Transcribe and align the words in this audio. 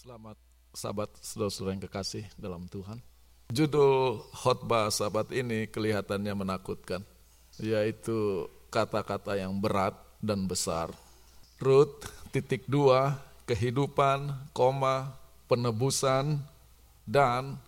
Selamat 0.00 0.40
sahabat 0.72 1.12
saudara-saudara 1.20 1.76
yang 1.76 1.84
kekasih 1.84 2.24
dalam 2.40 2.64
Tuhan. 2.72 3.04
Judul 3.52 4.24
khotbah 4.32 4.88
sahabat 4.88 5.28
ini 5.28 5.68
kelihatannya 5.68 6.32
menakutkan, 6.40 7.04
yaitu 7.60 8.48
kata-kata 8.72 9.36
yang 9.36 9.52
berat 9.60 9.92
dan 10.24 10.48
besar. 10.48 10.88
Rut 11.60 12.08
titik 12.32 12.64
dua, 12.64 13.20
kehidupan, 13.44 14.32
koma, 14.56 15.20
penebusan, 15.52 16.40
dan 17.04 17.60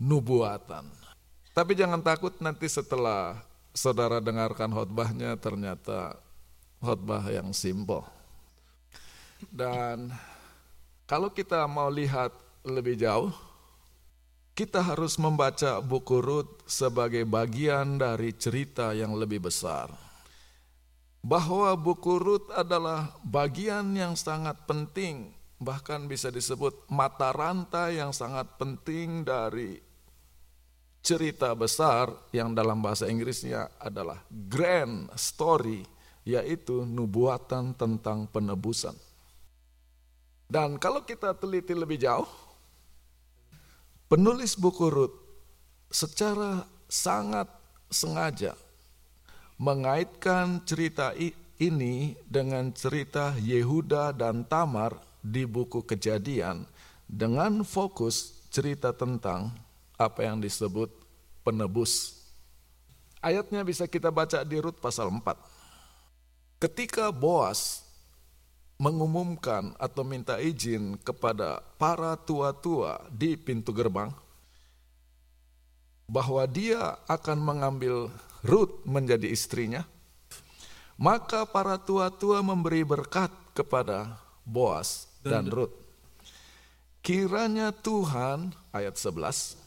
nubuatan. 0.00 0.88
Tapi 1.52 1.72
jangan 1.76 2.00
takut 2.00 2.32
nanti 2.40 2.64
setelah 2.64 3.44
saudara 3.76 4.24
dengarkan 4.24 4.72
khotbahnya 4.72 5.36
ternyata 5.36 6.16
khotbah 6.80 7.28
yang 7.28 7.52
simpel. 7.52 8.08
Dan 9.52 10.16
kalau 11.08 11.32
kita 11.32 11.64
mau 11.64 11.88
lihat 11.88 12.36
lebih 12.68 13.00
jauh, 13.00 13.32
kita 14.52 14.84
harus 14.84 15.16
membaca 15.16 15.80
buku 15.80 16.20
Rut 16.20 16.68
sebagai 16.68 17.24
bagian 17.24 17.96
dari 17.96 18.36
cerita 18.36 18.92
yang 18.92 19.16
lebih 19.16 19.48
besar. 19.48 19.88
Bahwa 21.24 21.72
buku 21.80 22.20
Rut 22.20 22.52
adalah 22.52 23.16
bagian 23.24 23.96
yang 23.96 24.20
sangat 24.20 24.68
penting, 24.68 25.32
bahkan 25.56 26.04
bisa 26.04 26.28
disebut 26.28 26.84
mata 26.92 27.32
rantai 27.32 28.04
yang 28.04 28.12
sangat 28.12 28.60
penting 28.60 29.24
dari 29.24 29.80
cerita 31.00 31.56
besar 31.56 32.12
yang 32.36 32.52
dalam 32.52 32.84
bahasa 32.84 33.08
Inggrisnya 33.08 33.80
adalah 33.80 34.20
grand 34.28 35.08
story, 35.16 35.88
yaitu 36.28 36.84
nubuatan 36.84 37.72
tentang 37.72 38.28
penebusan. 38.28 39.07
Dan 40.48 40.80
kalau 40.80 41.04
kita 41.04 41.36
teliti 41.36 41.76
lebih 41.76 42.00
jauh, 42.00 42.24
penulis 44.08 44.56
buku 44.56 44.88
Rut 44.88 45.12
secara 45.92 46.64
sangat 46.88 47.52
sengaja 47.92 48.56
mengaitkan 49.60 50.64
cerita 50.64 51.12
ini 51.58 52.14
dengan 52.24 52.70
cerita 52.70 53.34
Yehuda 53.36 54.14
dan 54.14 54.46
Tamar 54.46 54.96
di 55.18 55.44
buku 55.44 55.82
Kejadian 55.82 56.62
dengan 57.04 57.66
fokus 57.66 58.46
cerita 58.54 58.94
tentang 58.94 59.50
apa 59.98 60.22
yang 60.22 60.38
disebut 60.38 60.88
penebus. 61.42 62.22
Ayatnya 63.18 63.66
bisa 63.66 63.90
kita 63.90 64.14
baca 64.14 64.46
di 64.46 64.62
Rut 64.62 64.78
pasal 64.78 65.10
4. 65.10 66.62
Ketika 66.62 67.10
Boas 67.10 67.87
mengumumkan 68.78 69.74
atau 69.74 70.06
minta 70.06 70.38
izin 70.38 70.94
kepada 71.02 71.58
para 71.76 72.14
tua-tua 72.14 73.02
di 73.10 73.34
pintu 73.34 73.74
gerbang 73.74 74.14
bahwa 76.06 76.46
dia 76.46 76.96
akan 77.10 77.38
mengambil 77.42 78.08
Ruth 78.46 78.86
menjadi 78.86 79.28
istrinya, 79.28 79.82
maka 80.94 81.42
para 81.44 81.76
tua-tua 81.76 82.40
memberi 82.40 82.86
berkat 82.86 83.34
kepada 83.52 84.16
Boas 84.46 85.10
dan 85.26 85.50
Ruth. 85.50 85.74
Kiranya 87.02 87.74
Tuhan, 87.74 88.54
ayat 88.70 88.94
11, 88.94 89.58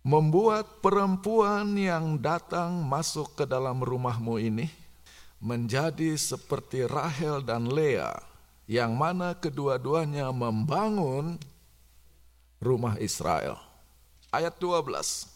membuat 0.00 0.80
perempuan 0.80 1.76
yang 1.76 2.16
datang 2.16 2.80
masuk 2.80 3.36
ke 3.36 3.44
dalam 3.44 3.84
rumahmu 3.84 4.40
ini, 4.40 4.72
menjadi 5.40 6.14
seperti 6.20 6.84
Rahel 6.84 7.40
dan 7.40 7.72
Lea, 7.72 8.12
yang 8.68 8.94
mana 8.94 9.32
kedua-duanya 9.32 10.28
membangun 10.30 11.40
rumah 12.60 13.00
Israel. 13.00 13.56
Ayat 14.30 14.60
12. 14.60 15.26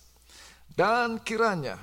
Dan 0.77 1.19
kiranya 1.25 1.81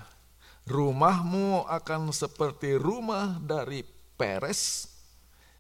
rumahmu 0.70 1.66
akan 1.66 2.14
seperti 2.14 2.78
rumah 2.78 3.42
dari 3.42 3.82
Peres, 4.16 4.88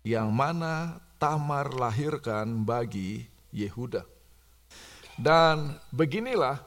yang 0.05 0.29
mana 0.29 1.01
Tamar 1.17 1.73
lahirkan 1.73 2.65
bagi 2.65 3.25
Yehuda. 3.53 4.05
Dan 5.17 5.77
beginilah 5.93 6.61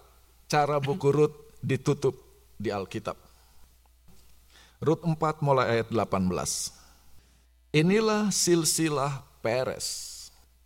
cara 0.46 0.78
buku 0.78 1.10
Rut 1.10 1.34
ditutup 1.58 2.14
di 2.54 2.70
Alkitab. 2.70 3.23
Rut 4.84 5.00
4 5.00 5.16
mulai 5.40 5.80
ayat 5.80 5.88
18. 5.88 6.28
Inilah 7.72 8.28
silsilah 8.28 9.24
Peres. 9.40 10.12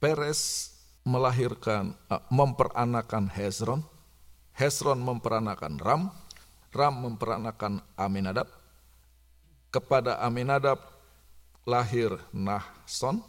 Peres 0.02 0.74
melahirkan, 1.06 1.94
uh, 2.10 2.18
memperanakan 2.26 3.30
Hezron. 3.30 3.86
Hezron 4.58 4.98
memperanakan 4.98 5.78
Ram. 5.78 6.02
Ram 6.74 6.94
memperanakan 6.98 7.78
Aminadab. 7.94 8.50
Kepada 9.70 10.18
Aminadab 10.18 10.82
lahir 11.62 12.18
Nahson. 12.34 13.22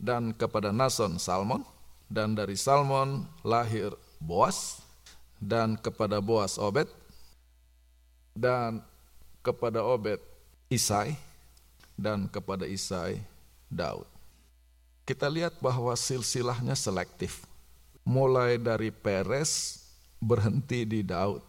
Dan 0.00 0.32
kepada 0.32 0.72
Nason 0.72 1.20
Salmon. 1.20 1.68
Dan 2.08 2.32
dari 2.32 2.56
Salmon 2.56 3.28
lahir 3.44 3.92
Boas. 4.16 4.80
Dan 5.36 5.76
kepada 5.76 6.24
Boas 6.24 6.56
Obed. 6.56 6.88
Dan 8.32 8.80
kepada 9.44 9.84
Obed 9.84 10.18
Isai 10.72 11.12
dan 11.92 12.24
kepada 12.26 12.64
Isai 12.64 13.20
Daud. 13.68 14.08
Kita 15.04 15.28
lihat 15.28 15.60
bahwa 15.60 15.92
silsilahnya 15.92 16.72
selektif. 16.72 17.44
Mulai 18.08 18.56
dari 18.56 18.88
Peres 18.88 19.84
berhenti 20.16 20.88
di 20.88 21.04
Daud. 21.04 21.44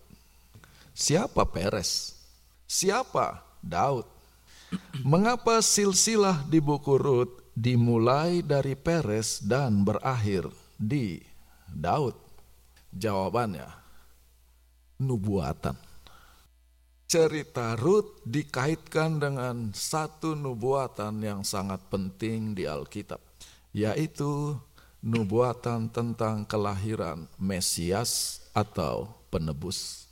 Siapa 0.92 1.48
Peres? 1.48 2.20
Siapa 2.68 3.40
Daud? 3.64 4.04
Mengapa 5.08 5.64
silsilah 5.64 6.44
di 6.52 6.60
buku 6.60 7.00
Rut 7.00 7.32
dimulai 7.56 8.44
dari 8.44 8.76
Peres 8.76 9.40
dan 9.40 9.88
berakhir 9.88 10.52
di 10.76 11.24
Daud? 11.72 12.16
Jawabannya, 12.96 13.68
nubuatan 15.00 15.85
cerita 17.06 17.78
Rut 17.78 18.26
dikaitkan 18.26 19.22
dengan 19.22 19.70
satu 19.72 20.34
nubuatan 20.34 21.22
yang 21.22 21.42
sangat 21.46 21.82
penting 21.94 22.58
di 22.58 22.66
Alkitab, 22.66 23.22
yaitu 23.72 24.58
nubuatan 25.06 25.86
tentang 25.94 26.42
kelahiran 26.50 27.30
Mesias 27.38 28.42
atau 28.58 29.14
penebus. 29.30 30.10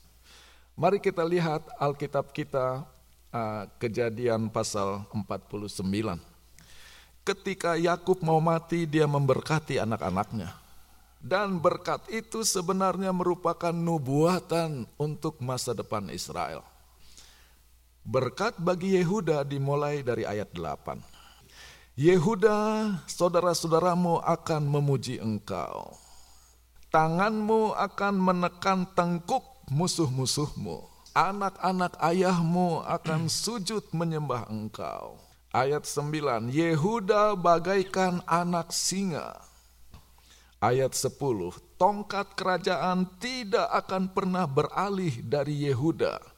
Mari 0.78 1.02
kita 1.02 1.26
lihat 1.26 1.66
Alkitab 1.82 2.34
kita 2.34 2.86
uh, 3.34 3.64
kejadian 3.82 4.50
pasal 4.54 5.06
49. 5.14 5.82
Ketika 7.24 7.80
Yakub 7.80 8.20
mau 8.22 8.38
mati, 8.44 8.86
dia 8.86 9.08
memberkati 9.10 9.82
anak-anaknya. 9.82 10.54
Dan 11.24 11.56
berkat 11.56 12.04
itu 12.12 12.44
sebenarnya 12.44 13.16
merupakan 13.16 13.72
nubuatan 13.72 14.84
untuk 15.00 15.40
masa 15.40 15.72
depan 15.72 16.12
Israel. 16.12 16.73
Berkat 18.04 18.60
bagi 18.60 19.00
Yehuda 19.00 19.48
dimulai 19.48 20.04
dari 20.04 20.28
ayat 20.28 20.52
8. 20.52 21.00
Yehuda, 21.96 22.92
saudara-saudaramu 23.08 24.20
akan 24.20 24.68
memuji 24.68 25.24
engkau. 25.24 25.96
Tanganmu 26.92 27.72
akan 27.72 28.14
menekan 28.20 28.92
tengkuk 28.92 29.48
musuh-musuhmu. 29.72 30.84
Anak-anak 31.16 31.96
ayahmu 32.04 32.84
akan 32.84 33.32
sujud 33.32 33.88
menyembah 33.96 34.52
engkau. 34.52 35.16
Ayat 35.56 35.88
9, 35.88 36.52
Yehuda 36.52 37.40
bagaikan 37.40 38.20
anak 38.28 38.76
singa. 38.76 39.40
Ayat 40.60 40.92
10, 40.92 41.56
tongkat 41.80 42.36
kerajaan 42.36 43.08
tidak 43.16 43.72
akan 43.72 44.12
pernah 44.12 44.44
beralih 44.44 45.24
dari 45.24 45.72
Yehuda 45.72 46.33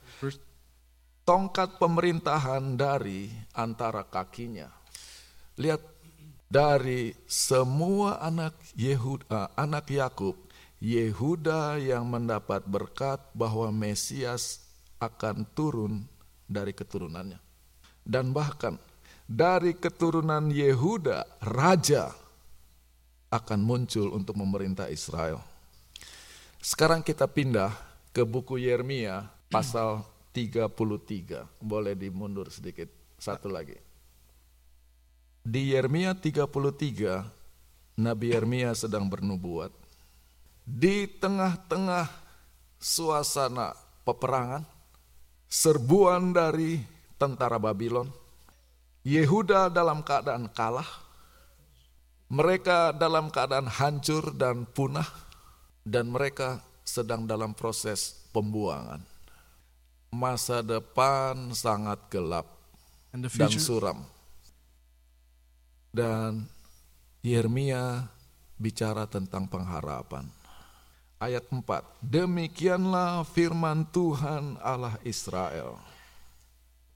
tongkat 1.26 1.82
pemerintahan 1.82 2.78
dari 2.78 3.34
antara 3.58 4.06
kakinya. 4.06 4.70
Lihat 5.58 5.82
dari 6.46 7.18
semua 7.26 8.22
anak 8.22 8.54
Yehuda, 8.78 9.26
eh, 9.26 9.50
anak 9.58 9.90
Yakub, 9.90 10.38
Yehuda 10.78 11.82
yang 11.82 12.06
mendapat 12.06 12.62
berkat 12.70 13.18
bahwa 13.34 13.74
Mesias 13.74 14.62
akan 15.02 15.44
turun 15.58 16.06
dari 16.46 16.72
keturunannya. 16.72 17.42
Dan 18.06 18.30
bahkan 18.30 18.78
dari 19.26 19.74
keturunan 19.74 20.54
Yehuda, 20.54 21.26
raja 21.42 22.14
akan 23.34 23.60
muncul 23.66 24.14
untuk 24.14 24.38
memerintah 24.38 24.94
Israel. 24.94 25.42
Sekarang 26.62 27.02
kita 27.02 27.26
pindah 27.26 27.74
ke 28.14 28.22
buku 28.22 28.62
Yeremia 28.62 29.26
pasal 29.50 30.06
33. 30.36 31.48
Boleh 31.64 31.96
dimundur 31.96 32.52
sedikit. 32.52 32.92
Satu 33.16 33.48
lagi. 33.48 33.80
Di 35.40 35.72
Yeremia 35.72 36.12
33 36.12 37.24
Nabi 37.96 38.36
Yeremia 38.36 38.76
sedang 38.76 39.08
bernubuat. 39.08 39.72
Di 40.68 41.08
tengah-tengah 41.08 42.12
suasana 42.76 43.72
peperangan, 44.04 44.68
serbuan 45.48 46.36
dari 46.36 46.84
tentara 47.16 47.56
Babylon, 47.56 48.12
Yehuda 49.06 49.72
dalam 49.72 50.02
keadaan 50.02 50.50
kalah, 50.52 50.90
mereka 52.28 52.92
dalam 52.92 53.30
keadaan 53.30 53.70
hancur 53.70 54.34
dan 54.34 54.66
punah, 54.68 55.08
dan 55.86 56.10
mereka 56.10 56.60
sedang 56.82 57.30
dalam 57.30 57.54
proses 57.54 58.28
pembuangan. 58.34 59.15
Masa 60.16 60.64
depan 60.64 61.52
sangat 61.52 62.00
gelap 62.08 62.48
dan 63.12 63.52
suram. 63.60 64.00
Dan 65.92 66.48
Yeremia 67.20 68.08
bicara 68.56 69.04
tentang 69.04 69.44
pengharapan. 69.52 70.24
Ayat 71.20 71.48
4, 71.52 71.64
demikianlah 72.00 73.28
firman 73.28 73.88
Tuhan 73.92 74.56
Allah 74.64 75.00
Israel 75.04 75.80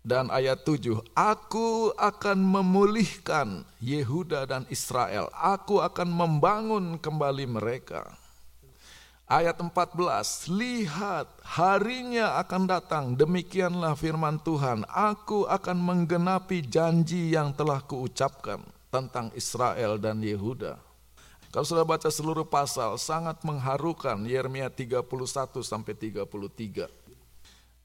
dan 0.09 0.31
ayat 0.31 0.63
7, 0.63 0.95
Aku 1.11 1.91
akan 1.93 2.39
memulihkan 2.39 3.67
Yehuda 3.83 4.47
dan 4.47 4.63
Israel. 4.71 5.27
Aku 5.35 5.83
akan 5.83 6.07
membangun 6.07 6.95
kembali 6.97 7.45
mereka. 7.45 8.18
Ayat 9.29 9.61
14, 9.61 10.49
Lihat 10.49 11.29
harinya 11.45 12.41
akan 12.41 12.65
datang, 12.65 13.05
demikianlah 13.13 13.93
firman 13.93 14.41
Tuhan, 14.41 14.89
Aku 14.89 15.45
akan 15.45 15.77
menggenapi 15.77 16.65
janji 16.65 17.37
yang 17.37 17.53
telah 17.53 17.77
kuucapkan 17.77 18.57
tentang 18.89 19.29
Israel 19.37 20.01
dan 20.01 20.17
Yehuda. 20.25 20.81
Kalau 21.53 21.61
sudah 21.61 21.85
baca 21.85 22.09
seluruh 22.09 22.41
pasal, 22.41 22.97
sangat 22.97 23.45
mengharukan 23.45 24.17
Yeremia 24.25 24.65
31 24.65 25.05
sampai 25.61 25.93
33. 25.93 26.89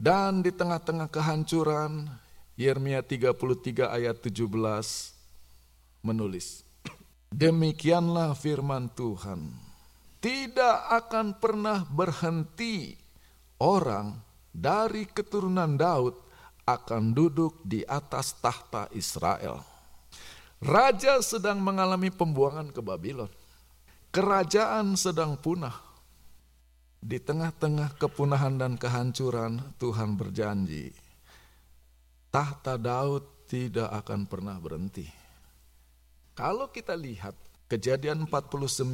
Dan 0.00 0.40
di 0.40 0.48
tengah-tengah 0.48 1.12
kehancuran, 1.12 2.08
Yeremia 2.56 3.04
33 3.04 3.92
ayat 3.92 4.16
17 4.16 4.48
menulis, 6.00 6.64
Demikianlah 7.28 8.32
firman 8.32 8.88
Tuhan, 8.96 9.63
tidak 10.24 10.88
akan 10.88 11.36
pernah 11.36 11.84
berhenti 11.84 12.96
orang 13.60 14.16
dari 14.48 15.04
keturunan 15.04 15.76
Daud 15.76 16.16
akan 16.64 17.12
duduk 17.12 17.60
di 17.60 17.84
atas 17.84 18.32
tahta 18.40 18.88
Israel. 18.96 19.60
Raja 20.64 21.20
sedang 21.20 21.60
mengalami 21.60 22.08
pembuangan 22.08 22.72
ke 22.72 22.80
Babylon. 22.80 23.28
Kerajaan 24.08 24.96
sedang 24.96 25.36
punah 25.36 25.76
di 27.04 27.20
tengah-tengah 27.20 28.00
kepunahan 28.00 28.56
dan 28.56 28.80
kehancuran, 28.80 29.60
Tuhan 29.76 30.16
berjanji, 30.16 30.96
tahta 32.32 32.80
Daud 32.80 33.44
tidak 33.44 33.92
akan 33.92 34.24
pernah 34.24 34.56
berhenti. 34.56 35.04
Kalau 36.32 36.72
kita 36.72 36.96
lihat 36.96 37.36
kejadian 37.74 38.30
49, 38.30 38.86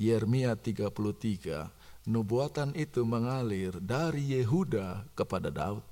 Yeremia 0.00 0.56
33, 0.56 1.68
nubuatan 2.08 2.72
itu 2.72 3.04
mengalir 3.04 3.76
dari 3.84 4.32
Yehuda 4.32 5.04
kepada 5.12 5.52
Daud. 5.52 5.84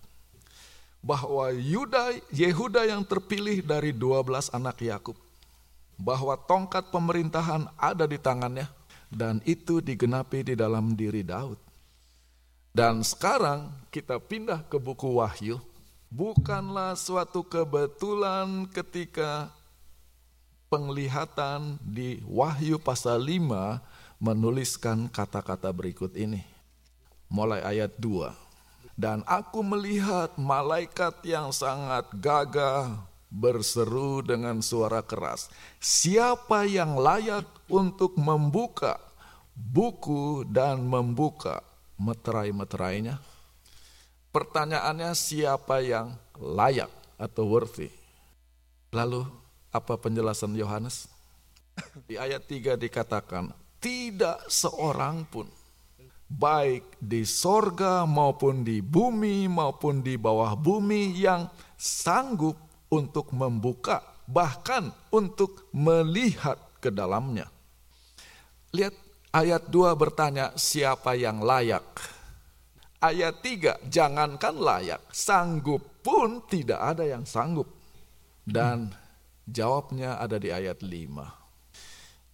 Bahwa 1.04 1.52
Yuda, 1.52 2.16
Yehuda 2.32 2.88
yang 2.88 3.04
terpilih 3.04 3.60
dari 3.60 3.92
12 3.92 4.48
anak 4.48 4.80
Yakub, 4.80 5.20
bahwa 6.00 6.40
tongkat 6.40 6.88
pemerintahan 6.88 7.68
ada 7.76 8.08
di 8.08 8.16
tangannya, 8.16 8.64
dan 9.12 9.44
itu 9.44 9.84
digenapi 9.84 10.40
di 10.40 10.54
dalam 10.56 10.96
diri 10.96 11.20
Daud. 11.20 11.60
Dan 12.72 13.04
sekarang 13.04 13.76
kita 13.92 14.16
pindah 14.16 14.64
ke 14.72 14.80
buku 14.80 15.20
Wahyu, 15.20 15.60
bukanlah 16.08 16.96
suatu 16.96 17.44
kebetulan 17.44 18.64
ketika 18.72 19.52
penglihatan 20.66 21.78
di 21.82 22.22
Wahyu 22.26 22.78
pasal 22.82 23.22
5 23.22 23.78
menuliskan 24.18 25.06
kata-kata 25.12 25.70
berikut 25.70 26.14
ini. 26.16 26.42
Mulai 27.28 27.62
ayat 27.62 27.92
2. 27.98 28.32
Dan 28.96 29.20
aku 29.28 29.60
melihat 29.60 30.32
malaikat 30.40 31.20
yang 31.28 31.52
sangat 31.52 32.08
gagah 32.16 32.96
berseru 33.28 34.24
dengan 34.24 34.64
suara 34.64 35.04
keras, 35.04 35.52
"Siapa 35.76 36.64
yang 36.64 36.96
layak 36.96 37.44
untuk 37.68 38.16
membuka 38.16 38.96
buku 39.52 40.48
dan 40.48 40.80
membuka 40.80 41.60
meterai-meterainya?" 42.00 43.20
Pertanyaannya, 44.32 45.12
siapa 45.12 45.84
yang 45.84 46.16
layak 46.36 46.92
atau 47.20 47.44
worthy? 47.48 47.92
Lalu, 48.92 49.28
apa 49.76 50.00
penjelasan 50.00 50.56
Yohanes? 50.56 51.06
Di 52.08 52.16
ayat 52.16 52.48
3 52.48 52.74
dikatakan, 52.80 53.52
"Tidak 53.76 54.48
seorang 54.48 55.28
pun 55.28 55.46
baik 56.26 56.98
di 56.98 57.22
sorga 57.22 58.02
maupun 58.02 58.66
di 58.66 58.82
bumi 58.82 59.46
maupun 59.46 60.02
di 60.02 60.18
bawah 60.18 60.58
bumi 60.58 61.14
yang 61.14 61.46
sanggup 61.78 62.58
untuk 62.90 63.30
membuka, 63.34 64.02
bahkan 64.26 64.90
untuk 65.14 65.70
melihat 65.70 66.58
ke 66.82 66.90
dalamnya. 66.90 67.46
Lihat 68.74 68.94
ayat 69.30 69.70
2 69.70 69.94
bertanya 69.94 70.54
siapa 70.58 71.14
yang 71.14 71.42
layak. 71.42 71.86
Ayat 72.98 73.38
3 73.42 73.86
jangankan 73.86 74.56
layak, 74.58 75.02
sanggup 75.14 76.02
pun 76.02 76.42
tidak 76.50 76.80
ada 76.96 77.06
yang 77.06 77.22
sanggup. 77.22 77.70
Dan 78.46 78.90
jawabnya 79.46 80.18
ada 80.18 80.36
di 80.36 80.50
ayat 80.50 80.82
5. 80.82 80.90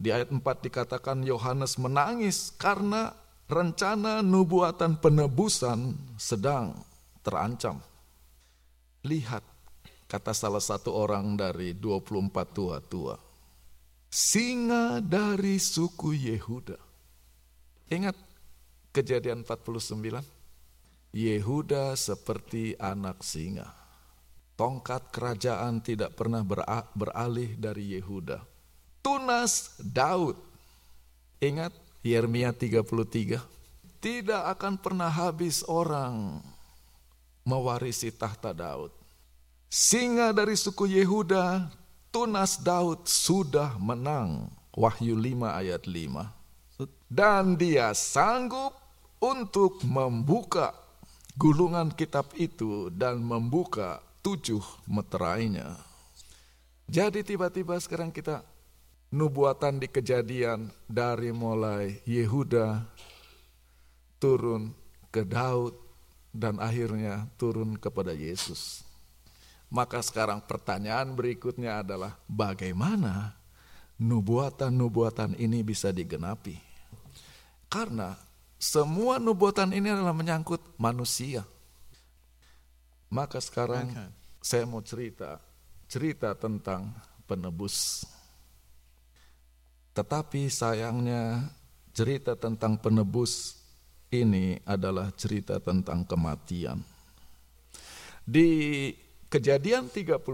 Di 0.02 0.10
ayat 0.10 0.34
4 0.34 0.42
dikatakan 0.42 1.22
Yohanes 1.22 1.78
menangis 1.78 2.50
karena 2.58 3.14
rencana 3.46 4.24
nubuatan 4.24 4.98
penebusan 4.98 5.94
sedang 6.16 6.74
terancam. 7.22 7.78
Lihat 9.06 9.44
kata 10.08 10.32
salah 10.32 10.62
satu 10.64 10.90
orang 10.96 11.36
dari 11.38 11.76
24 11.76 12.32
tua-tua. 12.50 13.16
Singa 14.12 15.00
dari 15.00 15.56
suku 15.56 16.12
Yehuda. 16.12 16.76
Ingat 17.88 18.16
kejadian 18.92 19.44
49? 19.44 20.20
Yehuda 21.12 21.96
seperti 21.96 22.76
anak 22.76 23.20
singa. 23.24 23.81
Tongkat 24.54 25.10
kerajaan 25.10 25.80
tidak 25.80 26.14
pernah 26.14 26.44
beralih 26.92 27.56
dari 27.56 27.96
Yehuda. 27.96 28.44
Tunas 29.00 29.74
Daud. 29.80 30.38
Ingat 31.42 31.74
Yeremia 32.06 32.54
33? 32.54 33.40
Tidak 34.02 34.42
akan 34.46 34.78
pernah 34.78 35.10
habis 35.10 35.66
orang 35.66 36.38
mewarisi 37.42 38.14
tahta 38.14 38.54
Daud 38.54 39.02
Singa 39.72 40.36
dari 40.36 40.52
suku 40.52 40.84
Yehuda, 40.84 41.72
tunas 42.12 42.60
Daud 42.60 43.08
sudah 43.08 43.80
menang. 43.80 44.52
Wahyu 44.76 45.16
5 45.16 45.48
ayat 45.48 45.88
5. 45.88 46.28
Dan 47.08 47.56
dia 47.56 47.96
sanggup 47.96 48.76
untuk 49.16 49.80
membuka 49.88 50.76
gulungan 51.40 51.88
kitab 51.88 52.28
itu 52.36 52.92
dan 52.92 53.24
membuka 53.24 54.04
tujuh 54.22 54.62
meterainya. 54.86 55.76
Jadi 56.86 57.26
tiba-tiba 57.26 57.79
sekarang 57.82 58.14
kita 58.14 58.46
nubuatan 59.12 59.82
di 59.82 59.91
kejadian 59.91 60.72
dari 60.88 61.34
mulai 61.34 62.00
Yehuda 62.08 62.86
turun 64.17 64.72
ke 65.12 65.26
Daud 65.26 65.76
dan 66.32 66.56
akhirnya 66.62 67.29
turun 67.36 67.76
kepada 67.76 68.17
Yesus. 68.17 68.86
Maka 69.69 70.00
sekarang 70.00 70.41
pertanyaan 70.44 71.12
berikutnya 71.12 71.81
adalah 71.84 72.17
bagaimana 72.29 73.36
nubuatan-nubuatan 74.00 75.36
ini 75.36 75.64
bisa 75.64 75.93
digenapi? 75.93 76.60
Karena 77.72 78.17
semua 78.60 79.17
nubuatan 79.17 79.72
ini 79.72 79.88
adalah 79.93 80.12
menyangkut 80.12 80.60
manusia. 80.76 81.44
Maka 83.12 83.44
sekarang 83.44 83.92
saya 84.40 84.64
mau 84.64 84.81
cerita 84.81 85.36
cerita 85.92 86.32
tentang 86.32 86.88
penebus. 87.28 88.08
Tetapi 89.92 90.48
sayangnya 90.48 91.52
cerita 91.92 92.32
tentang 92.32 92.81
penebus 92.81 93.60
ini 94.08 94.56
adalah 94.64 95.12
cerita 95.12 95.60
tentang 95.60 96.08
kematian. 96.08 96.81
Di 98.24 98.88
Kejadian 99.28 99.92
38 99.92 100.24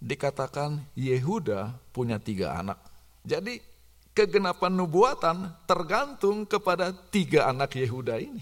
dikatakan 0.00 0.80
Yehuda 0.96 1.76
punya 1.92 2.16
tiga 2.16 2.56
anak. 2.56 2.80
Jadi 3.20 3.60
kegenapan 4.16 4.72
nubuatan 4.72 5.52
tergantung 5.68 6.48
kepada 6.48 6.92
tiga 7.12 7.52
anak 7.52 7.76
Yehuda 7.76 8.16
ini. 8.16 8.40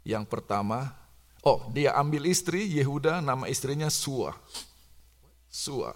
Yang 0.00 0.24
pertama, 0.32 0.96
oh 1.46 1.70
dia 1.70 1.94
ambil 1.94 2.26
istri 2.26 2.66
Yehuda, 2.66 3.22
nama 3.22 3.46
istrinya 3.46 3.86
Sua. 3.86 4.34
Sua. 5.46 5.94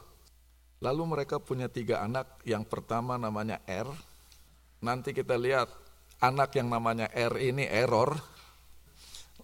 Lalu 0.80 1.02
mereka 1.04 1.36
punya 1.42 1.66
tiga 1.68 2.00
anak, 2.06 2.40
yang 2.46 2.62
pertama 2.64 3.18
namanya 3.18 3.58
Er. 3.66 3.90
Nanti 4.80 5.12
kita 5.12 5.36
lihat 5.36 5.68
anak 6.22 6.56
yang 6.56 6.70
namanya 6.70 7.10
Er 7.12 7.34
ini 7.36 7.66
error. 7.68 8.16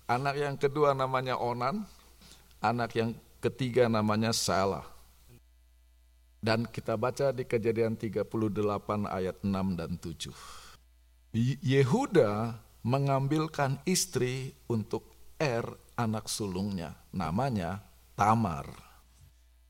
Anak 0.07 0.39
yang 0.39 0.57
kedua 0.57 0.95
namanya 0.95 1.37
Onan. 1.37 1.85
Anak 2.63 2.97
yang 2.97 3.13
ketiga 3.43 3.91
namanya 3.91 4.33
Salah. 4.33 4.87
Dan 6.41 6.65
kita 6.65 6.95
baca 6.95 7.35
di 7.35 7.43
kejadian 7.43 7.99
38 7.99 8.31
ayat 9.11 9.37
6 9.43 9.51
dan 9.77 9.99
7. 9.99 10.33
Yehuda 11.61 12.57
mengambilkan 12.87 13.83
istri 13.85 14.57
untuk 14.71 15.05
Er 15.37 15.67
anak 15.97 16.29
sulungnya, 16.29 16.95
namanya 17.11 17.81
Tamar. 18.13 18.69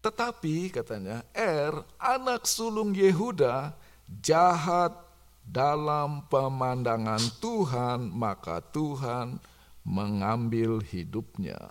Tetapi 0.03 0.71
katanya 0.71 1.27
Er 1.35 1.75
anak 1.99 2.47
sulung 2.47 2.95
Yehuda 2.95 3.75
jahat 4.23 4.95
dalam 5.43 6.27
pemandangan 6.31 7.23
Tuhan, 7.39 8.11
maka 8.11 8.63
Tuhan 8.63 9.39
mengambil 9.87 10.83
hidupnya. 10.83 11.71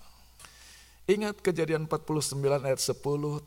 Ingat 1.05 1.43
kejadian 1.45 1.85
49 1.85 2.65
ayat 2.65 2.81
10, 2.81 2.97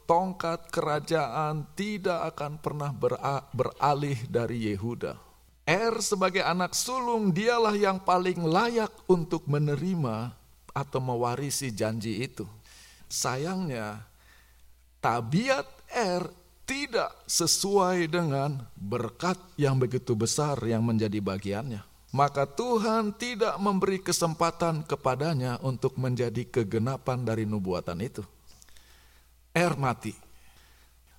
tongkat 0.06 0.70
kerajaan 0.70 1.66
tidak 1.74 2.36
akan 2.36 2.60
pernah 2.62 2.94
beralih 3.50 4.20
dari 4.30 4.70
Yehuda. 4.70 5.18
Er 5.68 5.98
sebagai 6.00 6.40
anak 6.46 6.72
sulung 6.72 7.34
dialah 7.34 7.74
yang 7.76 8.00
paling 8.00 8.40
layak 8.40 8.88
untuk 9.04 9.44
menerima 9.44 10.32
atau 10.78 11.02
mewarisi 11.02 11.74
janji 11.74 12.22
itu. 12.22 12.46
Sayangnya 13.10 14.06
tabiat 15.02 15.66
Er 15.90 16.30
tidak 16.68 17.10
sesuai 17.24 18.06
dengan 18.12 18.60
berkat 18.76 19.40
yang 19.56 19.80
begitu 19.80 20.12
besar 20.12 20.60
yang 20.68 20.84
menjadi 20.84 21.16
bagiannya 21.18 21.88
maka 22.12 22.48
Tuhan 22.48 23.12
tidak 23.12 23.60
memberi 23.60 24.00
kesempatan 24.00 24.84
kepadanya 24.88 25.60
untuk 25.60 26.00
menjadi 26.00 26.48
kegenapan 26.48 27.20
dari 27.24 27.44
nubuatan 27.44 28.00
itu. 28.00 28.24
Er 29.52 29.76
mati. 29.76 30.16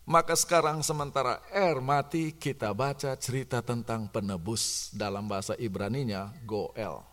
Maka 0.09 0.33
sekarang 0.33 0.81
sementara 0.81 1.37
Er 1.53 1.77
mati, 1.77 2.33
kita 2.33 2.73
baca 2.73 3.13
cerita 3.21 3.61
tentang 3.61 4.09
penebus 4.09 4.89
dalam 4.89 5.29
bahasa 5.29 5.53
Ibraninya 5.61 6.33
Goel. 6.41 7.05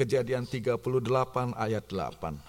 Kejadian 0.00 0.48
38 0.48 0.80
ayat 1.52 1.84
8. 1.84 2.40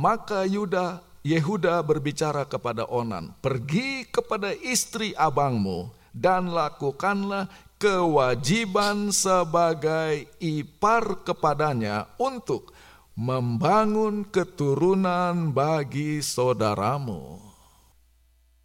Maka 0.00 0.48
Yuda 0.48 1.04
Yehuda 1.20 1.84
berbicara 1.84 2.48
kepada 2.48 2.88
Onan, 2.88 3.36
"Pergi 3.44 4.08
kepada 4.08 4.56
istri 4.56 5.12
abangmu 5.12 5.92
dan 6.16 6.48
lakukanlah 6.48 7.52
kewajiban 7.76 9.12
sebagai 9.12 10.28
ipar 10.40 11.20
kepadanya 11.20 12.08
untuk 12.16 12.72
membangun 13.16 14.24
keturunan 14.28 15.52
bagi 15.52 16.24
saudaramu. 16.24 17.36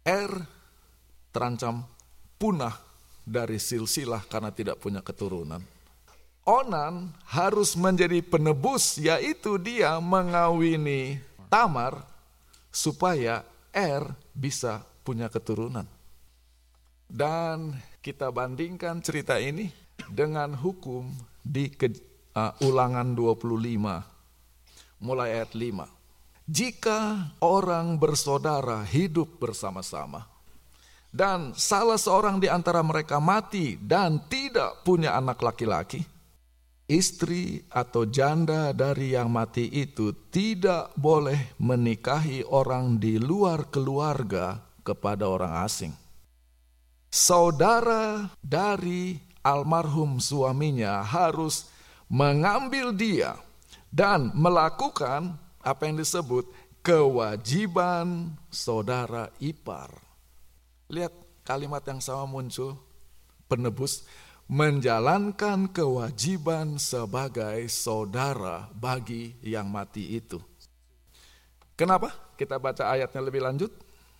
Er 0.00 0.32
terancam 1.28 1.84
punah 2.40 2.72
dari 3.20 3.60
silsilah 3.60 4.24
karena 4.28 4.48
tidak 4.48 4.80
punya 4.80 5.04
keturunan. 5.04 5.75
Onan 6.46 7.10
harus 7.26 7.74
menjadi 7.74 8.22
penebus 8.22 9.02
yaitu 9.02 9.58
dia 9.58 9.98
mengawini 9.98 11.18
Tamar 11.50 12.06
supaya 12.70 13.42
Er 13.74 14.06
bisa 14.30 14.86
punya 15.02 15.26
keturunan. 15.26 15.90
Dan 17.10 17.74
kita 17.98 18.30
bandingkan 18.30 19.02
cerita 19.02 19.42
ini 19.42 19.74
dengan 20.06 20.54
hukum 20.54 21.10
di 21.42 21.66
ke, 21.66 21.90
uh, 22.38 22.54
ulangan 22.62 23.10
25 23.18 25.02
mulai 25.02 25.42
ayat 25.42 25.50
5. 25.50 26.46
Jika 26.46 26.98
orang 27.42 27.98
bersaudara 27.98 28.86
hidup 28.86 29.42
bersama-sama 29.42 30.30
dan 31.10 31.58
salah 31.58 31.98
seorang 31.98 32.38
di 32.38 32.46
antara 32.46 32.86
mereka 32.86 33.18
mati 33.18 33.74
dan 33.82 34.22
tidak 34.30 34.86
punya 34.86 35.18
anak 35.18 35.42
laki-laki, 35.42 36.06
istri 36.86 37.66
atau 37.70 38.06
janda 38.06 38.70
dari 38.70 39.18
yang 39.18 39.30
mati 39.30 39.66
itu 39.70 40.14
tidak 40.30 40.94
boleh 40.94 41.58
menikahi 41.58 42.46
orang 42.46 42.98
di 43.02 43.18
luar 43.18 43.70
keluarga 43.70 44.62
kepada 44.86 45.26
orang 45.26 45.66
asing 45.66 45.94
saudara 47.10 48.28
dari 48.44 49.16
almarhum 49.40 50.18
suaminya 50.18 51.00
harus 51.06 51.70
mengambil 52.10 52.92
dia 52.94 53.38
dan 53.90 54.30
melakukan 54.34 55.38
apa 55.64 55.82
yang 55.88 55.98
disebut 55.98 56.46
kewajiban 56.84 58.36
saudara 58.46 59.32
ipar. 59.42 59.90
Lihat 60.86 61.10
kalimat 61.42 61.82
yang 61.82 61.98
sama 61.98 62.28
muncul, 62.30 62.78
penebus 63.50 64.06
menjalankan 64.46 65.66
kewajiban 65.74 66.78
sebagai 66.78 67.66
saudara 67.66 68.70
bagi 68.70 69.34
yang 69.42 69.66
mati 69.66 70.22
itu. 70.22 70.38
Kenapa? 71.74 72.14
Kita 72.38 72.56
baca 72.62 72.94
ayatnya 72.94 73.22
lebih 73.26 73.42
lanjut. 73.42 73.72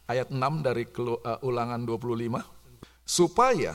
Ayat 0.07 0.31
6 0.31 0.39
dari 0.63 0.87
uh, 0.87 1.39
ulangan 1.43 1.83
25 1.83 2.39
supaya 3.03 3.75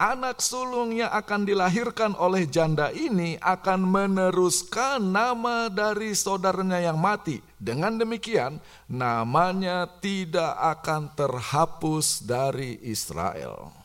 anak 0.00 0.40
sulung 0.40 0.96
yang 0.96 1.12
akan 1.12 1.44
dilahirkan 1.44 2.16
oleh 2.16 2.48
janda 2.48 2.88
ini 2.88 3.36
akan 3.36 3.84
meneruskan 3.84 5.00
nama 5.00 5.68
dari 5.68 6.16
saudaranya 6.16 6.80
yang 6.80 6.96
mati. 6.96 7.40
Dengan 7.60 8.00
demikian, 8.00 8.56
namanya 8.88 9.84
tidak 10.00 10.56
akan 10.80 11.12
terhapus 11.12 12.24
dari 12.24 12.80
Israel. 12.80 13.79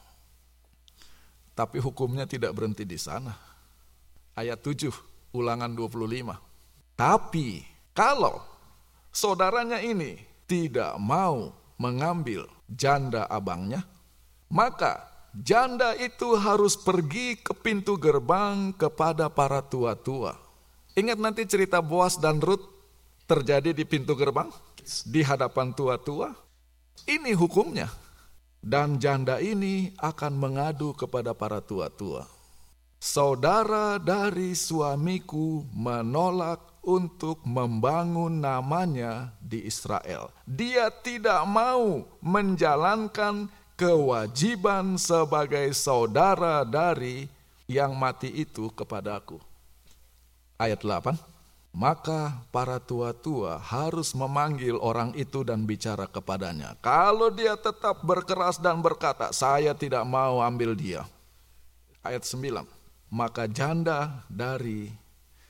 Tapi 1.56 1.80
hukumnya 1.80 2.28
tidak 2.28 2.52
berhenti 2.52 2.84
di 2.84 3.00
sana. 3.00 3.32
Ayat 4.36 4.60
7, 4.60 4.92
ulangan 5.32 5.72
25. 5.72 6.36
Tapi 7.00 7.64
kalau 7.96 8.44
saudaranya 9.16 9.80
ini 9.80 10.20
tidak 10.44 11.00
mau 11.00 11.56
mengambil 11.80 12.44
janda 12.68 13.24
abangnya, 13.32 13.88
maka 14.52 15.08
janda 15.32 15.96
itu 15.96 16.36
harus 16.36 16.76
pergi 16.76 17.40
ke 17.40 17.56
pintu 17.56 17.96
gerbang 17.96 18.76
kepada 18.76 19.32
para 19.32 19.64
tua-tua. 19.64 20.36
Ingat 20.96 21.20
nanti 21.20 21.44
cerita 21.44 21.84
Boas 21.84 22.16
dan 22.20 22.40
Ruth 22.40 22.64
terjadi 23.28 23.76
di 23.76 23.84
pintu 23.84 24.16
gerbang 24.16 24.48
di 25.04 25.22
hadapan 25.24 25.76
tua-tua. 25.76 26.32
Ini 27.04 27.36
hukumnya. 27.36 27.92
Dan 28.66 28.98
janda 28.98 29.38
ini 29.38 29.94
akan 30.02 30.34
mengadu 30.42 30.98
kepada 30.98 31.38
para 31.38 31.62
tua-tua. 31.62 32.26
Saudara 32.98 34.02
dari 34.02 34.58
suamiku 34.58 35.62
menolak 35.70 36.82
untuk 36.82 37.46
membangun 37.46 38.42
namanya 38.42 39.30
di 39.38 39.70
Israel. 39.70 40.34
Dia 40.50 40.90
tidak 40.90 41.46
mau 41.46 42.10
menjalankan 42.26 43.54
kewajiban 43.78 44.98
sebagai 44.98 45.70
saudara 45.78 46.66
dari 46.66 47.30
yang 47.70 47.94
mati 47.94 48.34
itu 48.34 48.74
kepadaku. 48.74 49.38
Ayat 50.58 50.82
8. 50.82 51.35
Maka 51.76 52.40
para 52.56 52.80
tua-tua 52.80 53.60
harus 53.60 54.16
memanggil 54.16 54.80
orang 54.80 55.12
itu 55.12 55.44
dan 55.44 55.68
bicara 55.68 56.08
kepadanya. 56.08 56.80
Kalau 56.80 57.28
dia 57.28 57.60
tetap 57.60 58.00
berkeras 58.00 58.56
dan 58.64 58.80
berkata, 58.80 59.36
saya 59.36 59.76
tidak 59.76 60.08
mau 60.08 60.40
ambil 60.40 60.72
dia. 60.72 61.04
Ayat 62.00 62.24
9. 62.24 62.64
Maka 63.12 63.52
janda 63.52 64.24
dari 64.32 64.88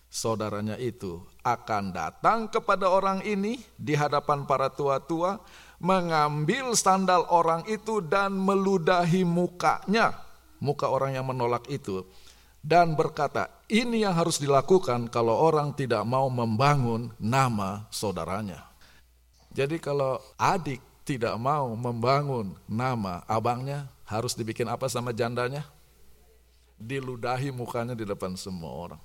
saudaranya 0.10 0.82
itu 0.82 1.22
akan 1.46 1.94
datang 1.94 2.50
kepada 2.50 2.90
orang 2.90 3.22
ini 3.22 3.62
di 3.78 3.94
hadapan 3.94 4.50
para 4.50 4.74
tua-tua 4.74 5.38
mengambil 5.78 6.74
sandal 6.74 7.30
orang 7.30 7.62
itu 7.70 8.02
dan 8.02 8.34
meludahi 8.34 9.22
mukanya, 9.22 10.18
muka 10.58 10.90
orang 10.90 11.14
yang 11.14 11.30
menolak 11.30 11.70
itu, 11.70 12.02
dan 12.66 12.98
berkata, 12.98 13.46
ini 13.70 14.02
yang 14.02 14.18
harus 14.18 14.42
dilakukan 14.42 15.06
kalau 15.14 15.38
orang 15.38 15.70
tidak 15.78 16.02
mau 16.02 16.26
membangun 16.34 17.14
nama 17.22 17.86
saudaranya. 17.94 18.66
Jadi 19.54 19.78
kalau 19.78 20.18
adik 20.34 20.82
tidak 21.06 21.38
mau 21.38 21.70
membangun 21.78 22.58
nama 22.66 23.22
abangnya, 23.30 23.86
harus 24.10 24.34
dibikin 24.34 24.66
apa 24.66 24.90
sama 24.90 25.14
jandanya? 25.14 25.62
Diludahi 26.82 27.54
mukanya 27.54 27.94
di 27.94 28.02
depan 28.02 28.34
semua 28.34 28.74
orang. 28.74 29.02